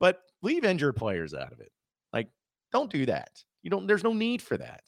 but 0.00 0.22
leave 0.42 0.64
injured 0.64 0.96
players 0.96 1.34
out 1.34 1.52
of 1.52 1.60
it. 1.60 1.70
Like, 2.12 2.26
don't 2.72 2.90
do 2.90 3.06
that. 3.06 3.44
You 3.62 3.70
don't, 3.70 3.86
there's 3.86 4.02
no 4.02 4.14
need 4.14 4.42
for 4.42 4.56
that. 4.56 4.82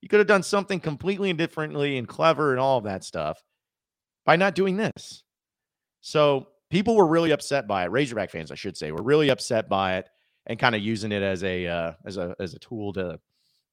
You 0.00 0.08
could 0.08 0.20
have 0.20 0.26
done 0.26 0.42
something 0.42 0.80
completely 0.80 1.34
differently 1.34 1.98
and 1.98 2.08
clever 2.08 2.52
and 2.52 2.58
all 2.58 2.78
of 2.78 2.84
that 2.84 3.04
stuff 3.04 3.44
by 4.24 4.36
not 4.36 4.54
doing 4.54 4.78
this. 4.78 5.24
So 6.00 6.46
people 6.74 6.96
were 6.96 7.06
really 7.06 7.30
upset 7.30 7.68
by 7.68 7.84
it. 7.84 7.92
Razorback 7.92 8.30
fans, 8.30 8.50
I 8.50 8.56
should 8.56 8.76
say, 8.76 8.90
were 8.90 9.02
really 9.02 9.28
upset 9.28 9.68
by 9.68 9.98
it 9.98 10.08
and 10.46 10.58
kind 10.58 10.74
of 10.74 10.82
using 10.82 11.12
it 11.12 11.22
as 11.22 11.44
a 11.44 11.68
uh, 11.68 11.92
as 12.04 12.16
a 12.16 12.34
as 12.40 12.54
a 12.54 12.58
tool 12.58 12.92
to 12.94 13.20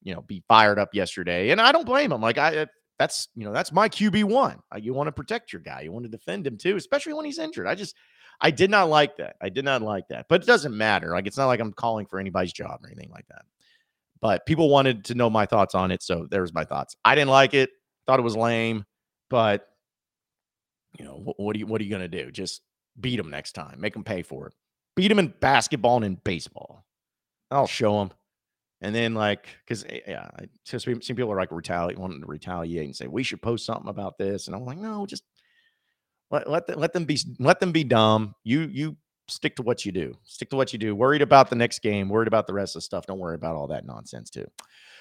you 0.02 0.14
know 0.14 0.22
be 0.22 0.44
fired 0.46 0.78
up 0.78 0.94
yesterday. 0.94 1.50
And 1.50 1.60
I 1.60 1.72
don't 1.72 1.84
blame 1.84 2.10
them. 2.10 2.20
Like 2.20 2.38
I 2.38 2.68
that's 3.00 3.26
you 3.34 3.44
know 3.44 3.52
that's 3.52 3.72
my 3.72 3.88
QB 3.88 4.24
one. 4.24 4.60
You 4.76 4.94
want 4.94 5.08
to 5.08 5.12
protect 5.12 5.52
your 5.52 5.62
guy. 5.62 5.80
You 5.80 5.90
want 5.90 6.04
to 6.04 6.10
defend 6.10 6.46
him 6.46 6.56
too, 6.56 6.76
especially 6.76 7.14
when 7.14 7.24
he's 7.24 7.40
injured. 7.40 7.66
I 7.66 7.74
just 7.74 7.96
I 8.40 8.52
did 8.52 8.70
not 8.70 8.88
like 8.88 9.16
that. 9.16 9.34
I 9.42 9.48
did 9.48 9.64
not 9.64 9.82
like 9.82 10.06
that. 10.10 10.26
But 10.28 10.44
it 10.44 10.46
doesn't 10.46 10.76
matter. 10.76 11.10
Like 11.10 11.26
it's 11.26 11.36
not 11.36 11.46
like 11.46 11.58
I'm 11.58 11.72
calling 11.72 12.06
for 12.06 12.20
anybody's 12.20 12.52
job 12.52 12.80
or 12.84 12.86
anything 12.86 13.10
like 13.10 13.26
that. 13.30 13.42
But 14.20 14.46
people 14.46 14.68
wanted 14.68 15.06
to 15.06 15.16
know 15.16 15.28
my 15.28 15.46
thoughts 15.46 15.74
on 15.74 15.90
it, 15.90 16.04
so 16.04 16.28
there's 16.30 16.54
my 16.54 16.64
thoughts. 16.64 16.94
I 17.04 17.16
didn't 17.16 17.30
like 17.30 17.54
it. 17.54 17.70
Thought 18.06 18.20
it 18.20 18.22
was 18.22 18.36
lame, 18.36 18.84
but 19.28 19.66
you 20.96 21.04
know 21.04 21.16
what, 21.16 21.40
what 21.40 21.56
are 21.56 21.58
you 21.58 21.66
what 21.66 21.80
are 21.80 21.84
you 21.84 21.90
gonna 21.90 22.06
do? 22.06 22.30
Just 22.30 22.62
beat 23.00 23.16
them 23.16 23.30
next 23.30 23.52
time. 23.52 23.80
Make 23.80 23.94
them 23.94 24.04
pay 24.04 24.22
for 24.22 24.48
it. 24.48 24.54
Beat 24.96 25.08
them 25.08 25.18
in 25.18 25.34
basketball 25.40 25.96
and 25.96 26.04
in 26.04 26.14
baseball. 26.22 26.84
I'll 27.50 27.66
show 27.66 27.98
them. 27.98 28.12
And 28.80 28.94
then 28.94 29.14
like, 29.14 29.46
because 29.64 29.84
eh, 29.84 30.00
yeah, 30.06 30.28
I 30.38 30.46
some 30.64 31.00
people 31.00 31.32
are 31.32 31.36
like 31.36 31.52
retaliate, 31.52 31.98
wanting 31.98 32.20
to 32.20 32.26
retaliate 32.26 32.86
and 32.86 32.96
say 32.96 33.06
we 33.06 33.22
should 33.22 33.40
post 33.40 33.64
something 33.64 33.88
about 33.88 34.18
this, 34.18 34.48
and 34.48 34.56
I'm 34.56 34.64
like, 34.64 34.78
no, 34.78 35.06
just 35.06 35.22
let 36.30 36.50
let, 36.50 36.66
them, 36.66 36.80
let 36.80 36.92
them 36.92 37.04
be 37.04 37.18
let 37.38 37.60
them 37.60 37.70
be 37.70 37.84
dumb. 37.84 38.34
You 38.42 38.62
you 38.62 38.96
stick 39.28 39.54
to 39.56 39.62
what 39.62 39.86
you 39.86 39.92
do. 39.92 40.16
Stick 40.24 40.50
to 40.50 40.56
what 40.56 40.72
you 40.72 40.80
do. 40.80 40.96
Worried 40.96 41.22
about 41.22 41.48
the 41.48 41.56
next 41.56 41.78
game. 41.78 42.08
Worried 42.08 42.26
about 42.26 42.48
the 42.48 42.54
rest 42.54 42.74
of 42.74 42.80
the 42.80 42.84
stuff. 42.84 43.06
Don't 43.06 43.20
worry 43.20 43.36
about 43.36 43.54
all 43.54 43.68
that 43.68 43.86
nonsense 43.86 44.30
too. 44.30 44.46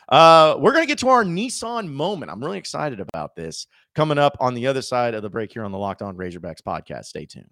Uh, 0.10 0.58
we're 0.60 0.74
gonna 0.74 0.86
get 0.86 1.00
to 1.00 1.10
our 1.10 1.24
Nissan 1.24 1.88
moment. 1.88 2.32
I'm 2.32 2.40
really 2.40 2.60
excited 2.60 3.00
about 3.00 3.36
this 3.36 3.66
coming 3.96 4.20
up 4.20 4.38
on 4.40 4.54
the 4.54 4.68
other 4.68 4.84
side 4.84 5.16
of 5.16 5.24
the 5.24 5.30
break 5.30 5.52
here 5.52 5.64
on 5.64 5.72
the 5.72 5.78
Locked 5.80 6.04
On 6.04 6.16
Razorbacks 6.16 6.62
podcast. 6.62 7.06
Stay 7.06 7.26
tuned. 7.26 7.50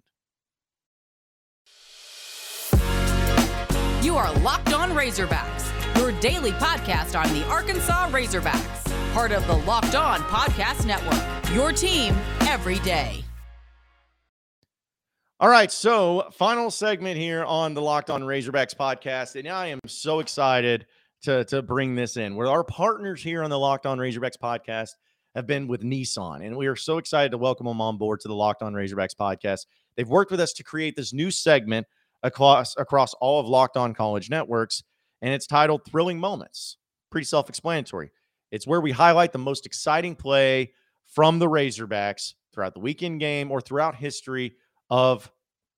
You 4.02 4.16
are 4.16 4.32
Locked 4.38 4.72
On 4.72 4.92
Razorbacks, 4.92 5.98
your 5.98 6.18
daily 6.20 6.52
podcast 6.52 7.22
on 7.22 7.30
the 7.34 7.46
Arkansas 7.48 8.08
Razorbacks, 8.08 9.12
part 9.12 9.30
of 9.30 9.46
the 9.46 9.56
Locked 9.56 9.94
On 9.94 10.20
Podcast 10.20 10.86
Network. 10.86 11.54
Your 11.54 11.70
team 11.70 12.16
every 12.48 12.78
day. 12.78 13.22
All 15.38 15.50
right, 15.50 15.70
so 15.70 16.30
final 16.32 16.70
segment 16.70 17.18
here 17.18 17.44
on 17.44 17.74
the 17.74 17.82
Locked 17.82 18.08
On 18.08 18.22
Razorbacks 18.22 18.74
podcast, 18.74 19.38
and 19.38 19.46
I 19.46 19.66
am 19.66 19.80
so 19.86 20.20
excited 20.20 20.86
to 21.24 21.44
to 21.44 21.60
bring 21.60 21.94
this 21.94 22.16
in. 22.16 22.36
Where 22.36 22.48
our 22.48 22.64
partners 22.64 23.22
here 23.22 23.42
on 23.42 23.50
the 23.50 23.58
Locked 23.58 23.84
On 23.84 23.98
Razorbacks 23.98 24.38
podcast 24.42 24.92
have 25.34 25.46
been 25.46 25.68
with 25.68 25.82
Nissan, 25.82 26.42
and 26.42 26.56
we 26.56 26.68
are 26.68 26.76
so 26.76 26.96
excited 26.96 27.32
to 27.32 27.38
welcome 27.38 27.66
them 27.66 27.82
on 27.82 27.98
board 27.98 28.20
to 28.20 28.28
the 28.28 28.34
Locked 28.34 28.62
On 28.62 28.72
Razorbacks 28.72 29.14
podcast. 29.14 29.66
They've 29.96 30.08
worked 30.08 30.30
with 30.30 30.40
us 30.40 30.54
to 30.54 30.64
create 30.64 30.96
this 30.96 31.12
new 31.12 31.30
segment 31.30 31.86
across 32.22 32.76
across 32.76 33.14
all 33.14 33.40
of 33.40 33.46
Locked 33.46 33.76
On 33.76 33.94
College 33.94 34.30
networks, 34.30 34.82
and 35.22 35.32
it's 35.32 35.46
titled 35.46 35.84
"Thrilling 35.84 36.18
Moments." 36.18 36.76
Pretty 37.10 37.24
self-explanatory. 37.24 38.10
It's 38.52 38.66
where 38.66 38.80
we 38.80 38.92
highlight 38.92 39.32
the 39.32 39.38
most 39.38 39.66
exciting 39.66 40.14
play 40.14 40.72
from 41.06 41.38
the 41.38 41.48
Razorbacks 41.48 42.34
throughout 42.52 42.74
the 42.74 42.80
weekend 42.80 43.20
game 43.20 43.50
or 43.50 43.60
throughout 43.60 43.94
history 43.94 44.54
of 44.90 45.30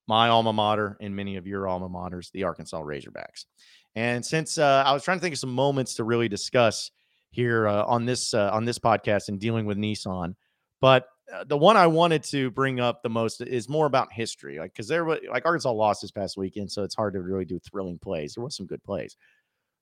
my 0.09 0.28
alma 0.28 0.52
mater 0.52 0.96
and 1.00 1.14
many 1.14 1.37
of 1.37 1.46
your 1.46 1.68
alma 1.68 1.88
maters, 1.88 2.31
the 2.33 2.44
Arkansas 2.44 2.83
Razorbacks. 2.83 3.46
And 3.94 4.24
since 4.24 4.59
uh, 4.59 4.83
I 4.87 4.92
was 4.92 5.05
trying 5.05 5.18
to 5.18 5.22
think 5.22 5.35
of 5.35 5.38
some 5.38 5.55
moments 5.55 5.94
to 5.94 6.05
really 6.05 6.28
discuss 6.28 6.90
here 7.31 7.68
uh, 7.68 7.85
on 7.85 8.05
this 8.05 8.35
uh, 8.35 8.50
on 8.52 8.64
this 8.64 8.78
podcast 8.78 9.28
and 9.28 9.40
dealing 9.40 9.66
with 9.66 9.78
Nissan. 9.78 10.35
But 10.81 11.07
the 11.47 11.57
one 11.57 11.77
I 11.77 11.87
wanted 11.87 12.23
to 12.25 12.51
bring 12.51 12.81
up 12.81 13.03
the 13.03 13.09
most 13.09 13.40
is 13.40 13.68
more 13.68 13.87
about 13.87 14.12
history, 14.12 14.59
like 14.59 14.73
because 14.73 14.88
there 14.88 15.05
was 15.05 15.21
like 15.31 15.47
Arkansas 15.47 15.71
lost 15.71 16.03
this 16.03 16.11
past 16.11 16.37
weekend, 16.37 16.71
so 16.71 16.83
it's 16.83 16.95
hard 16.95 17.14
to 17.14 17.21
really 17.21 17.45
do 17.45 17.59
thrilling 17.59 17.99
plays. 17.99 18.35
There 18.35 18.45
was 18.45 18.57
some 18.57 18.66
good 18.66 18.83
plays, 18.85 19.16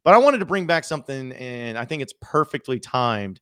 but 0.05 0.15
I 0.15 0.19
wanted 0.19 0.39
to 0.39 0.47
bring 0.47 0.67
back 0.67 0.85
something, 0.85 1.33
and 1.33 1.77
I 1.77 1.85
think 1.85 2.03
it's 2.03 2.15
perfectly 2.21 2.79
timed 2.79 3.41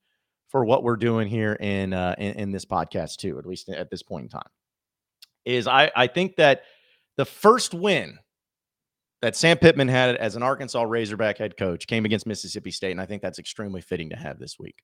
for 0.49 0.65
what 0.65 0.83
we're 0.83 0.97
doing 0.97 1.29
here 1.29 1.55
in 1.55 1.93
uh, 1.93 2.15
in, 2.19 2.35
in 2.35 2.51
this 2.51 2.65
podcast 2.65 3.17
too, 3.17 3.39
at 3.39 3.47
least 3.47 3.69
at 3.69 3.91
this 3.91 4.03
point 4.03 4.25
in 4.25 4.29
time. 4.31 4.51
Is 5.45 5.67
I 5.67 5.91
I 5.95 6.07
think 6.07 6.37
that 6.37 6.63
the 7.17 7.25
first 7.25 7.75
win 7.75 8.19
that 9.21 9.37
Sam 9.37 9.59
Pittman 9.59 9.89
had 9.89 10.17
as 10.17 10.37
an 10.37 10.43
Arkansas 10.43 10.83
Razorback 10.83 11.39
head 11.39 11.57
coach 11.57 11.87
came 11.87 12.05
against 12.05 12.27
Mississippi 12.27 12.71
State, 12.71 12.93
and 12.93 13.01
I 13.01 13.07
think 13.07 13.21
that's 13.21 13.39
extremely 13.39 13.81
fitting 13.81 14.11
to 14.11 14.17
have 14.17 14.39
this 14.39 14.59
week. 14.59 14.83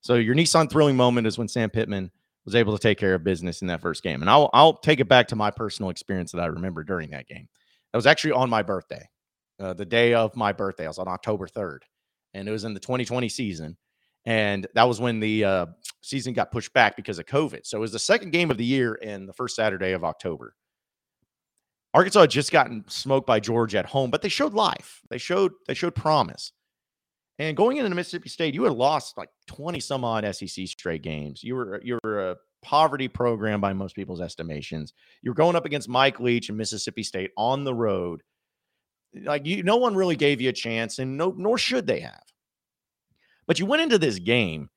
So 0.00 0.14
your 0.14 0.34
Nissan 0.34 0.70
thrilling 0.70 0.96
moment 0.96 1.26
is 1.26 1.38
when 1.38 1.48
Sam 1.48 1.70
Pittman 1.70 2.10
was 2.48 2.54
able 2.54 2.76
to 2.76 2.82
take 2.82 2.98
care 2.98 3.14
of 3.14 3.22
business 3.22 3.60
in 3.60 3.68
that 3.68 3.82
first 3.82 4.02
game, 4.02 4.22
and 4.22 4.30
I'll 4.30 4.48
I'll 4.54 4.76
take 4.76 5.00
it 5.00 5.08
back 5.08 5.28
to 5.28 5.36
my 5.36 5.50
personal 5.50 5.90
experience 5.90 6.32
that 6.32 6.40
I 6.40 6.46
remember 6.46 6.82
during 6.82 7.10
that 7.10 7.28
game. 7.28 7.46
That 7.92 7.98
was 7.98 8.06
actually 8.06 8.32
on 8.32 8.48
my 8.48 8.62
birthday, 8.62 9.06
uh, 9.60 9.74
the 9.74 9.84
day 9.84 10.14
of 10.14 10.34
my 10.34 10.52
birthday. 10.52 10.84
I 10.84 10.88
was 10.88 10.98
on 10.98 11.08
October 11.08 11.46
third, 11.46 11.84
and 12.32 12.48
it 12.48 12.50
was 12.50 12.64
in 12.64 12.72
the 12.72 12.80
2020 12.80 13.28
season, 13.28 13.76
and 14.24 14.66
that 14.74 14.88
was 14.88 14.98
when 14.98 15.20
the 15.20 15.44
uh, 15.44 15.66
season 16.00 16.32
got 16.32 16.50
pushed 16.50 16.72
back 16.72 16.96
because 16.96 17.18
of 17.18 17.26
COVID. 17.26 17.66
So 17.66 17.76
it 17.76 17.82
was 17.82 17.92
the 17.92 17.98
second 17.98 18.30
game 18.30 18.50
of 18.50 18.56
the 18.56 18.64
year 18.64 18.98
and 19.02 19.28
the 19.28 19.34
first 19.34 19.54
Saturday 19.54 19.92
of 19.92 20.02
October. 20.02 20.54
Arkansas 21.92 22.22
had 22.22 22.30
just 22.30 22.50
gotten 22.50 22.84
smoked 22.88 23.26
by 23.26 23.40
Georgia 23.40 23.78
at 23.78 23.86
home, 23.86 24.10
but 24.10 24.22
they 24.22 24.28
showed 24.28 24.54
life. 24.54 25.02
They 25.10 25.18
showed 25.18 25.52
they 25.66 25.74
showed 25.74 25.94
promise. 25.94 26.52
And 27.38 27.56
going 27.56 27.76
into 27.76 27.94
Mississippi 27.94 28.28
State, 28.28 28.54
you 28.54 28.64
had 28.64 28.72
lost 28.72 29.16
like 29.16 29.30
20 29.46 29.78
some 29.80 30.04
odd 30.04 30.24
SEC 30.34 30.66
straight 30.66 31.02
games. 31.02 31.42
You 31.42 31.54
were 31.54 31.80
you 31.84 31.98
were 32.02 32.30
a 32.30 32.36
poverty 32.62 33.06
program 33.06 33.60
by 33.60 33.72
most 33.72 33.94
people's 33.94 34.20
estimations. 34.20 34.92
You 35.22 35.30
were 35.30 35.36
going 35.36 35.54
up 35.54 35.64
against 35.64 35.88
Mike 35.88 36.18
Leach 36.18 36.48
and 36.48 36.58
Mississippi 36.58 37.02
State 37.04 37.30
on 37.36 37.64
the 37.64 37.74
road. 37.74 38.22
Like 39.14 39.46
you, 39.46 39.62
no 39.62 39.76
one 39.76 39.94
really 39.94 40.16
gave 40.16 40.40
you 40.40 40.48
a 40.48 40.52
chance, 40.52 40.98
and 40.98 41.16
no, 41.16 41.32
nor 41.36 41.58
should 41.58 41.86
they 41.86 42.00
have. 42.00 42.22
But 43.46 43.58
you 43.58 43.66
went 43.66 43.82
into 43.82 43.98
this 43.98 44.18
game 44.18 44.68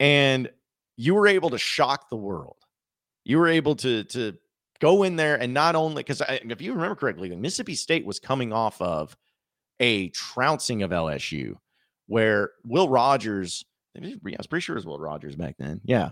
and 0.00 0.50
you 0.96 1.14
were 1.14 1.28
able 1.28 1.50
to 1.50 1.58
shock 1.58 2.08
the 2.08 2.16
world. 2.16 2.56
You 3.24 3.38
were 3.38 3.48
able 3.48 3.76
to 3.76 4.04
to 4.04 4.36
go 4.80 5.02
in 5.02 5.16
there 5.16 5.36
and 5.36 5.52
not 5.52 5.74
only 5.74 6.02
because 6.02 6.22
if 6.28 6.62
you 6.62 6.72
remember 6.72 6.96
correctly, 6.96 7.34
Mississippi 7.36 7.74
State 7.74 8.06
was 8.06 8.18
coming 8.18 8.52
off 8.52 8.80
of 8.80 9.16
a 9.80 10.08
trouncing 10.08 10.82
of 10.82 10.90
LSU, 10.90 11.56
where 12.08 12.50
Will 12.64 12.88
Rogers, 12.88 13.64
I 13.96 14.00
was 14.36 14.46
pretty 14.46 14.62
sure 14.62 14.74
it 14.74 14.78
was 14.78 14.86
Will 14.86 14.98
Rogers 14.98 15.36
back 15.36 15.54
then. 15.58 15.80
Yeah. 15.84 16.10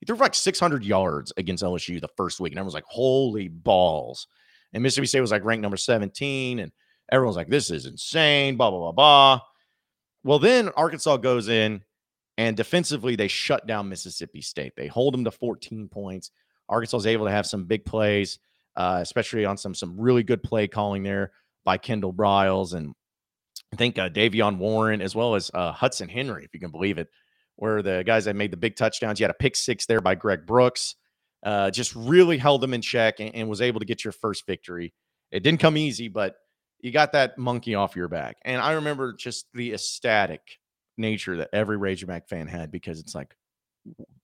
He 0.00 0.06
threw 0.06 0.16
like 0.16 0.34
600 0.34 0.84
yards 0.84 1.32
against 1.36 1.62
LSU 1.62 2.00
the 2.00 2.08
first 2.16 2.40
week. 2.40 2.52
And 2.52 2.58
everyone 2.58 2.66
was 2.66 2.74
like, 2.74 2.84
holy 2.86 3.48
balls. 3.48 4.26
And 4.72 4.82
Mississippi 4.82 5.06
State 5.06 5.20
was 5.20 5.30
like 5.30 5.44
ranked 5.44 5.62
number 5.62 5.76
17. 5.76 6.58
And 6.58 6.72
everyone's 7.12 7.36
like, 7.36 7.48
this 7.48 7.70
is 7.70 7.86
insane, 7.86 8.56
blah, 8.56 8.70
blah, 8.70 8.80
blah, 8.80 8.92
blah. 8.92 9.40
Well, 10.24 10.38
then 10.38 10.70
Arkansas 10.70 11.18
goes 11.18 11.48
in 11.48 11.82
and 12.36 12.56
defensively, 12.56 13.14
they 13.14 13.28
shut 13.28 13.66
down 13.66 13.88
Mississippi 13.88 14.40
State. 14.40 14.72
They 14.76 14.88
hold 14.88 15.14
them 15.14 15.24
to 15.24 15.30
14 15.30 15.88
points. 15.88 16.30
Arkansas 16.68 16.96
is 16.98 17.06
able 17.06 17.26
to 17.26 17.32
have 17.32 17.46
some 17.46 17.64
big 17.64 17.84
plays, 17.84 18.38
uh, 18.76 18.98
especially 19.00 19.44
on 19.44 19.56
some 19.56 19.74
some 19.74 20.00
really 20.00 20.22
good 20.22 20.42
play 20.42 20.66
calling 20.66 21.02
there 21.02 21.32
by 21.64 21.78
Kendall 21.78 22.12
Briles 22.12 22.74
and 22.74 22.94
I 23.74 23.76
think 23.76 23.98
uh, 23.98 24.08
De'Vion 24.08 24.58
Warren 24.58 25.00
as 25.00 25.16
well 25.16 25.34
as 25.34 25.50
uh, 25.52 25.72
Hudson 25.72 26.08
Henry, 26.08 26.44
if 26.44 26.54
you 26.54 26.60
can 26.60 26.70
believe 26.70 26.96
it, 26.96 27.08
were 27.56 27.82
the 27.82 28.04
guys 28.06 28.24
that 28.26 28.36
made 28.36 28.52
the 28.52 28.56
big 28.56 28.76
touchdowns. 28.76 29.18
You 29.18 29.24
had 29.24 29.32
a 29.32 29.34
pick 29.34 29.56
six 29.56 29.86
there 29.86 30.00
by 30.00 30.14
Greg 30.14 30.46
Brooks. 30.46 30.94
Uh, 31.42 31.72
just 31.72 31.92
really 31.96 32.38
held 32.38 32.60
them 32.60 32.72
in 32.72 32.80
check 32.80 33.18
and, 33.18 33.34
and 33.34 33.48
was 33.48 33.60
able 33.60 33.80
to 33.80 33.86
get 33.86 34.04
your 34.04 34.12
first 34.12 34.46
victory. 34.46 34.94
It 35.32 35.42
didn't 35.42 35.58
come 35.58 35.76
easy, 35.76 36.06
but 36.06 36.36
you 36.78 36.92
got 36.92 37.12
that 37.12 37.36
monkey 37.36 37.74
off 37.74 37.96
your 37.96 38.06
back. 38.06 38.36
And 38.42 38.62
I 38.62 38.74
remember 38.74 39.12
just 39.12 39.46
the 39.54 39.74
ecstatic 39.74 40.40
nature 40.96 41.38
that 41.38 41.50
every 41.52 41.76
Razorback 41.76 42.28
fan 42.28 42.46
had 42.46 42.70
because 42.70 43.00
it's 43.00 43.14
like, 43.14 43.34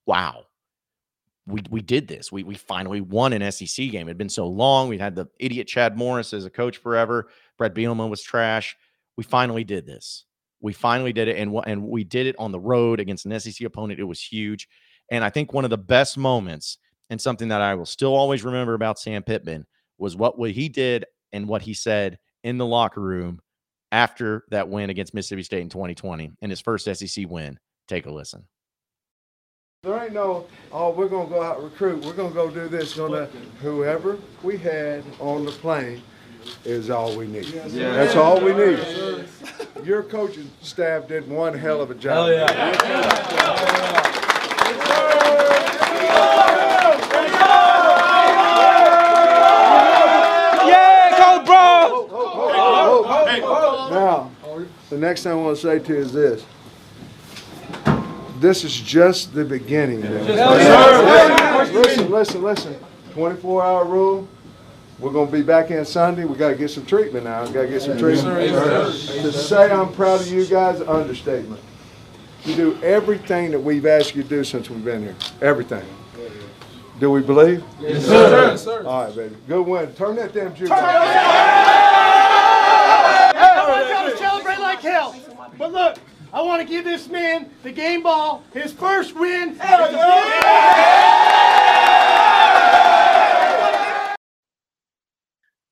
wow, 0.06 0.44
we 1.44 1.62
we 1.70 1.80
did 1.80 2.06
this. 2.06 2.30
We 2.30 2.44
we 2.44 2.54
finally 2.54 3.00
won 3.00 3.32
an 3.32 3.50
SEC 3.50 3.90
game. 3.90 4.06
It 4.06 4.10
had 4.10 4.18
been 4.18 4.28
so 4.28 4.46
long. 4.46 4.88
We'd 4.88 5.00
had 5.00 5.16
the 5.16 5.26
idiot 5.40 5.66
Chad 5.66 5.98
Morris 5.98 6.32
as 6.32 6.44
a 6.44 6.50
coach 6.50 6.76
forever. 6.76 7.28
Bret 7.58 7.74
Bielema 7.74 8.08
was 8.08 8.22
trash. 8.22 8.76
We 9.20 9.24
finally 9.24 9.64
did 9.64 9.84
this. 9.84 10.24
We 10.62 10.72
finally 10.72 11.12
did 11.12 11.28
it, 11.28 11.36
and 11.36 11.54
and 11.66 11.82
we 11.82 12.04
did 12.04 12.26
it 12.26 12.36
on 12.38 12.52
the 12.52 12.58
road 12.58 13.00
against 13.00 13.26
an 13.26 13.38
SEC 13.38 13.66
opponent. 13.66 14.00
It 14.00 14.04
was 14.04 14.22
huge, 14.22 14.66
and 15.10 15.22
I 15.22 15.28
think 15.28 15.52
one 15.52 15.64
of 15.64 15.70
the 15.70 15.76
best 15.76 16.16
moments 16.16 16.78
and 17.10 17.20
something 17.20 17.48
that 17.48 17.60
I 17.60 17.74
will 17.74 17.84
still 17.84 18.14
always 18.14 18.44
remember 18.44 18.72
about 18.72 18.98
Sam 18.98 19.22
Pittman 19.22 19.66
was 19.98 20.16
what 20.16 20.38
he 20.52 20.70
did 20.70 21.04
and 21.34 21.46
what 21.46 21.60
he 21.60 21.74
said 21.74 22.18
in 22.44 22.56
the 22.56 22.64
locker 22.64 23.02
room 23.02 23.40
after 23.92 24.44
that 24.52 24.70
win 24.70 24.88
against 24.88 25.12
Mississippi 25.12 25.42
State 25.42 25.60
in 25.60 25.68
2020 25.68 26.32
and 26.40 26.50
his 26.50 26.62
first 26.62 26.86
SEC 26.86 27.28
win. 27.28 27.58
Take 27.88 28.06
a 28.06 28.10
listen. 28.10 28.46
There 29.82 30.02
ain't 30.02 30.14
no, 30.14 30.46
oh, 30.72 30.92
we're 30.92 31.08
gonna 31.08 31.28
go 31.28 31.42
out 31.42 31.62
recruit. 31.62 32.06
We're 32.06 32.14
gonna 32.14 32.32
go 32.32 32.50
do 32.50 32.68
this. 32.68 32.94
Gonna 32.94 33.26
whoever 33.60 34.16
we 34.42 34.56
had 34.56 35.04
on 35.18 35.44
the 35.44 35.52
plane 35.52 36.00
is 36.64 36.90
all 36.90 37.16
we 37.16 37.26
need. 37.26 37.46
Yeah. 37.46 37.92
That's 37.92 38.16
all 38.16 38.40
we 38.40 38.52
need. 38.52 38.78
Your 39.84 40.02
coaching 40.02 40.50
staff 40.60 41.08
did 41.08 41.28
one 41.28 41.54
hell 41.56 41.80
of 41.80 41.90
a 41.90 41.94
job. 41.94 42.28
Hell 42.28 42.32
yeah. 42.32 42.52
yeah. 42.52 43.20
Now, 53.90 54.30
the 54.88 54.98
next 54.98 55.24
thing 55.24 55.32
I 55.32 55.34
want 55.34 55.56
to 55.56 55.62
say 55.62 55.78
to 55.78 55.92
you 55.92 55.98
is 55.98 56.12
this 56.12 56.44
this 58.40 58.64
is 58.64 58.74
just 58.74 59.34
the 59.34 59.44
beginning. 59.44 60.00
Listen, 61.72 62.10
listen, 62.10 62.42
listen. 62.42 62.74
24 63.12 63.62
hour 63.62 63.84
rule. 63.84 64.26
We're 65.00 65.12
going 65.12 65.26
to 65.28 65.32
be 65.32 65.42
back 65.42 65.70
in 65.70 65.82
Sunday. 65.86 66.24
We 66.26 66.36
got 66.36 66.50
to 66.50 66.54
get 66.56 66.70
some 66.70 66.84
treatment 66.84 67.24
now. 67.24 67.46
We 67.46 67.52
got 67.52 67.62
to 67.62 67.68
get 67.68 67.80
some 67.80 67.96
treatment. 67.96 68.52
To 68.52 69.32
say 69.32 69.70
I'm 69.70 69.90
proud 69.94 70.20
of 70.20 70.28
you 70.28 70.44
guys, 70.44 70.82
understatement. 70.82 71.62
You 72.44 72.54
do 72.54 72.78
everything 72.82 73.50
that 73.52 73.60
we've 73.60 73.86
asked 73.86 74.14
you 74.14 74.22
to 74.22 74.28
do 74.28 74.44
since 74.44 74.68
we've 74.68 74.84
been 74.84 75.02
here. 75.02 75.16
Everything. 75.40 75.84
Do 76.98 77.10
we 77.10 77.22
believe? 77.22 77.64
Yes, 77.80 78.04
sir. 78.04 78.50
Yes, 78.50 78.62
sir. 78.62 78.84
All 78.84 79.04
right, 79.04 79.16
baby. 79.16 79.34
Good 79.48 79.66
win. 79.66 79.90
Turn 79.94 80.16
that 80.16 80.34
damn 80.34 80.54
juice 80.54 80.70
on. 80.70 80.78
Everyone's 83.34 83.88
got 83.88 84.10
to 84.10 84.16
celebrate 84.18 84.58
like 84.58 84.80
hell. 84.80 85.16
But 85.56 85.72
look, 85.72 85.96
I 86.30 86.42
want 86.42 86.60
to 86.60 86.68
give 86.68 86.84
this 86.84 87.08
man 87.08 87.48
the 87.62 87.72
game 87.72 88.02
ball, 88.02 88.44
his 88.52 88.70
first 88.72 89.14
win. 89.14 89.56
That 89.56 89.80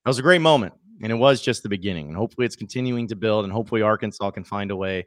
was 0.08 0.18
a 0.18 0.22
great 0.22 0.40
moment, 0.40 0.74
and 1.02 1.12
it 1.12 1.16
was 1.16 1.40
just 1.40 1.62
the 1.62 1.68
beginning. 1.68 2.08
And 2.08 2.16
hopefully, 2.16 2.46
it's 2.46 2.56
continuing 2.56 3.08
to 3.08 3.16
build, 3.16 3.44
and 3.44 3.52
hopefully, 3.52 3.82
Arkansas 3.82 4.30
can 4.30 4.44
find 4.44 4.70
a 4.70 4.76
way 4.76 5.06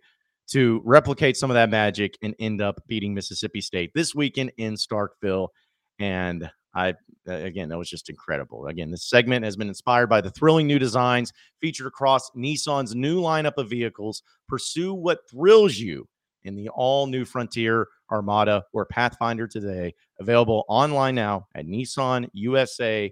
to 0.51 0.81
replicate 0.83 1.37
some 1.37 1.49
of 1.49 1.55
that 1.55 1.69
magic 1.69 2.17
and 2.21 2.35
end 2.39 2.61
up 2.61 2.81
beating 2.87 3.13
Mississippi 3.13 3.61
State 3.61 3.91
this 3.95 4.13
weekend 4.13 4.51
in 4.57 4.73
Starkville. 4.75 5.49
And 5.99 6.49
I 6.73 6.95
again, 7.27 7.69
that 7.69 7.77
was 7.77 7.89
just 7.89 8.09
incredible. 8.09 8.67
Again, 8.67 8.91
this 8.91 9.07
segment 9.07 9.45
has 9.45 9.55
been 9.55 9.67
inspired 9.67 10.07
by 10.07 10.21
the 10.21 10.31
thrilling 10.31 10.67
new 10.67 10.79
designs 10.79 11.31
featured 11.61 11.87
across 11.87 12.29
Nissan's 12.31 12.95
new 12.95 13.21
lineup 13.21 13.57
of 13.57 13.69
vehicles. 13.69 14.23
Pursue 14.47 14.93
what 14.93 15.29
thrills 15.29 15.77
you 15.77 16.07
in 16.43 16.55
the 16.55 16.69
all 16.69 17.07
new 17.07 17.23
Frontier, 17.23 17.87
Armada, 18.11 18.63
or 18.73 18.85
Pathfinder 18.85 19.47
today. 19.47 19.93
Available 20.19 20.65
online 20.67 21.15
now 21.15 21.47
at 21.55 21.65
nissanusa.com. 21.65 23.11